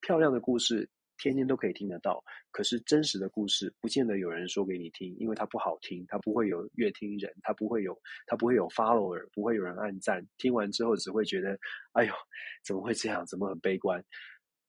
[0.00, 0.88] 漂亮的故事。
[1.18, 10.26] 天天都可以听得到，可是真实的故事不见得有人说给你听，因为它不好听，它不会有乐听人，它不会有，它不会有 follower，不会有人按赞。
[10.38, 11.58] 听完之后只会觉得，
[11.92, 12.12] 哎呦，
[12.64, 13.24] 怎么会这样？
[13.26, 14.04] 怎么很悲观？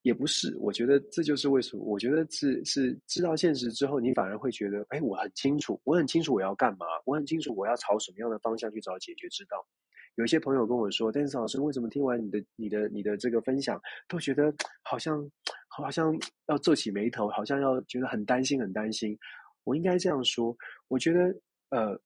[0.04, 1.84] 也不是，我觉得这就是为什么。
[1.84, 9.66] 我觉得是是知道现实之后，你反而会觉得，哎，我很清楚，我很清楚我要干嘛，我很清楚我要朝什么样的方向去找解决之道。
[10.16, 15.30] 有些朋友跟我说但是老师，为什么听完你的、你的、你的这个分享，都觉得好像
[15.68, 19.18] 好像要皱起眉头，好像要觉得很担心、很担心。
[19.66, 20.55] 我应该这样说，
[20.88, 21.36] 我觉得，
[21.70, 21.99] 呃，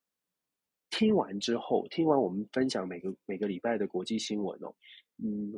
[0.90, 4.74] 听完之后，听完我们分享每个每个礼拜的国际新闻哦，
[5.22, 5.54] 嗯，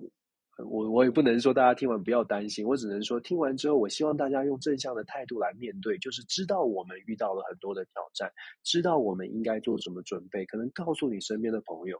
[0.70, 8.32] 我我也不能说大家听完不要担心，我只能说听完之后，我希望大家用正向的态度来面对，就是知道我们遇到了很多的挑战，
[8.64, 11.98] 知道我们应该做什么准备，可能告诉你身边的朋友。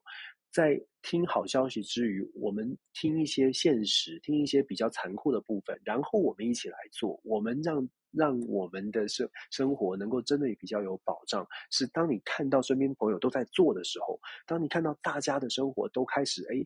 [0.52, 11.46] 在听好消息之余，我们听一些现实，听一些比较残酷的部分，然后我们一起来做，我们让让我们的生生活能够真的比较有保障。
[11.70, 16.66] 是当你看到身边朋友都在做的时候，当你看到大家的生活都开始哎，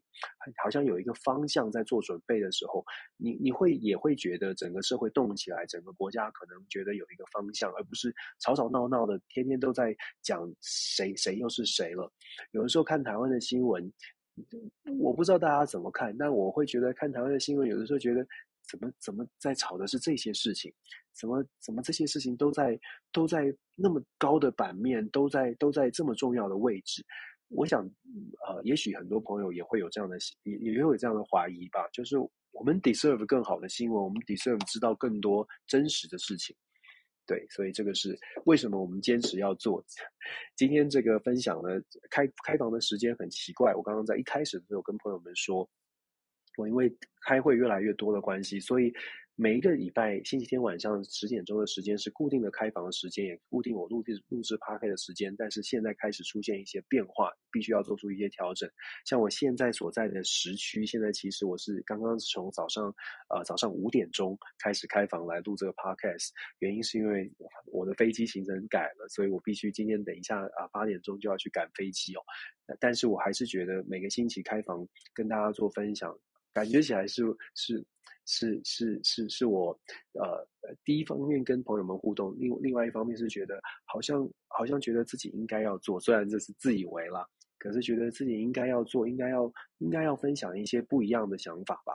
[0.63, 2.83] 好像有一个方向在做准备的时候，
[3.17, 12.11] 你你会也会觉得整个社会动起来，整个国家可能觉得有一个方向，而不是吵吵闹闹的，天天都在讲谁谁又是谁了。
[12.51, 13.91] 有的时候看台湾的新闻，
[14.99, 18.25] 我不知道大家怎么看，但我会觉得看台湾的新闻，有的时候觉得
[18.69, 20.73] 怎么怎么在吵的是这些事情，
[21.13, 22.79] 怎么怎么这些事情都在
[23.11, 27.05] 都在那么高的版面，都在都在这么重要的位置。
[27.49, 27.83] 我想，
[28.47, 32.17] 呃，也许很多朋友也会有这样的也也会有这样的怀疑吧，就是
[32.51, 36.55] 我们 deserve 更好的新闻，我们 deserve 知道更多真实的事情。
[37.27, 39.83] 对，所以这个是为什么我们坚持要做。
[40.55, 43.73] 今天这个分享呢，开开房的时间很奇怪。
[43.73, 45.69] 我刚刚在一开始的时候跟朋友们说，
[46.57, 46.95] 我因为
[47.25, 48.93] 开会越来越多的关系，所以。
[49.37, 55.35] 每一个礼拜星期天晚上十点钟的时间是固定的开房的时间，也固定我录制录制 Podcast 的时间。
[55.37, 58.69] 但是现在开始出现一些变化，必须要做出一些调整。
[59.05, 62.85] 像我现在所在的时区，现在其实我是刚刚从早上
[63.27, 66.29] 呃早上五点钟开始开房来录这个 Podcast，
[66.59, 67.29] 原因是因为
[67.65, 72.21] 我的飞机行程改了，所以我必须今天等一下啊八点钟就要去赶飞机哦。
[72.79, 76.17] 但是我还是觉得每个星期开房跟大家做分享，
[76.53, 77.21] 感觉起来是
[77.53, 77.85] 是。
[78.25, 79.71] 是是是是我，
[80.13, 80.47] 呃，
[80.83, 87.25] 第一方面跟朋友们互动，另另外一方面是觉得好像好像觉得自己应该要做，虽然这是自以为啦，
[87.57, 91.93] 可是觉得自己应该要做，应该要应该要分享一些不一样的想法吧。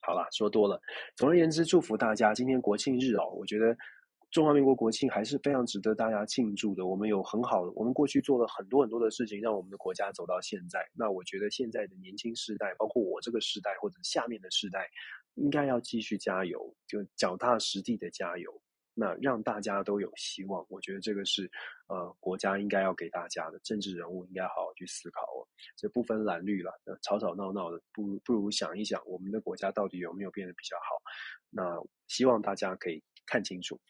[0.00, 0.80] 好啦，说多了。
[1.16, 3.76] 总而言之，祝福大家今天国庆日哦，我觉得。
[4.34, 6.84] 中华民国国庆还是非常值得大家庆祝的。
[6.84, 10.84] 我们有很好的，我们过去做了很多很多的事情，让我们的国家走到现在。
[10.92, 14.90] 那我觉得现在的年轻世代，包括我这个时代或者下面的世代，
[15.34, 18.60] 应该要继续加油，就脚踏实地的加油。
[18.92, 21.48] 那让大家都有希望，我觉得这个是
[21.86, 23.58] 呃国家应该要给大家的。
[23.60, 25.46] 政治人物应该好好去思考哦，
[25.76, 31.00] 这不分蓝绿了，吵吵闹闹的，不如不如想一想，我们的国家到底有没有变得比较好？
[31.50, 33.80] 那希望大家可以看清楚。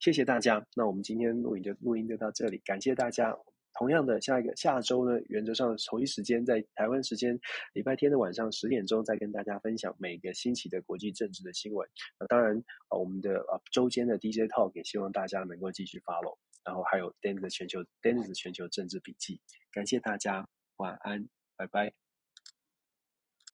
[0.00, 3.36] 谢谢大家，那我们今天录影就录音就到这里，感谢大家。
[3.74, 7.38] 同样的，下一个下周呢，原则上同一时间在台湾时间
[7.72, 11.88] 礼拜天的晚上十点钟，再跟大家分享每个星期的国际政治的新闻。
[12.18, 19.40] 那当然，我们的呃周间的 DJ Talk 也希望大家能够继续 follow，然后还有 Dennis 的全球 Dennis 全球政治笔记。
[19.72, 22.09] 感谢大家，晚安，拜拜。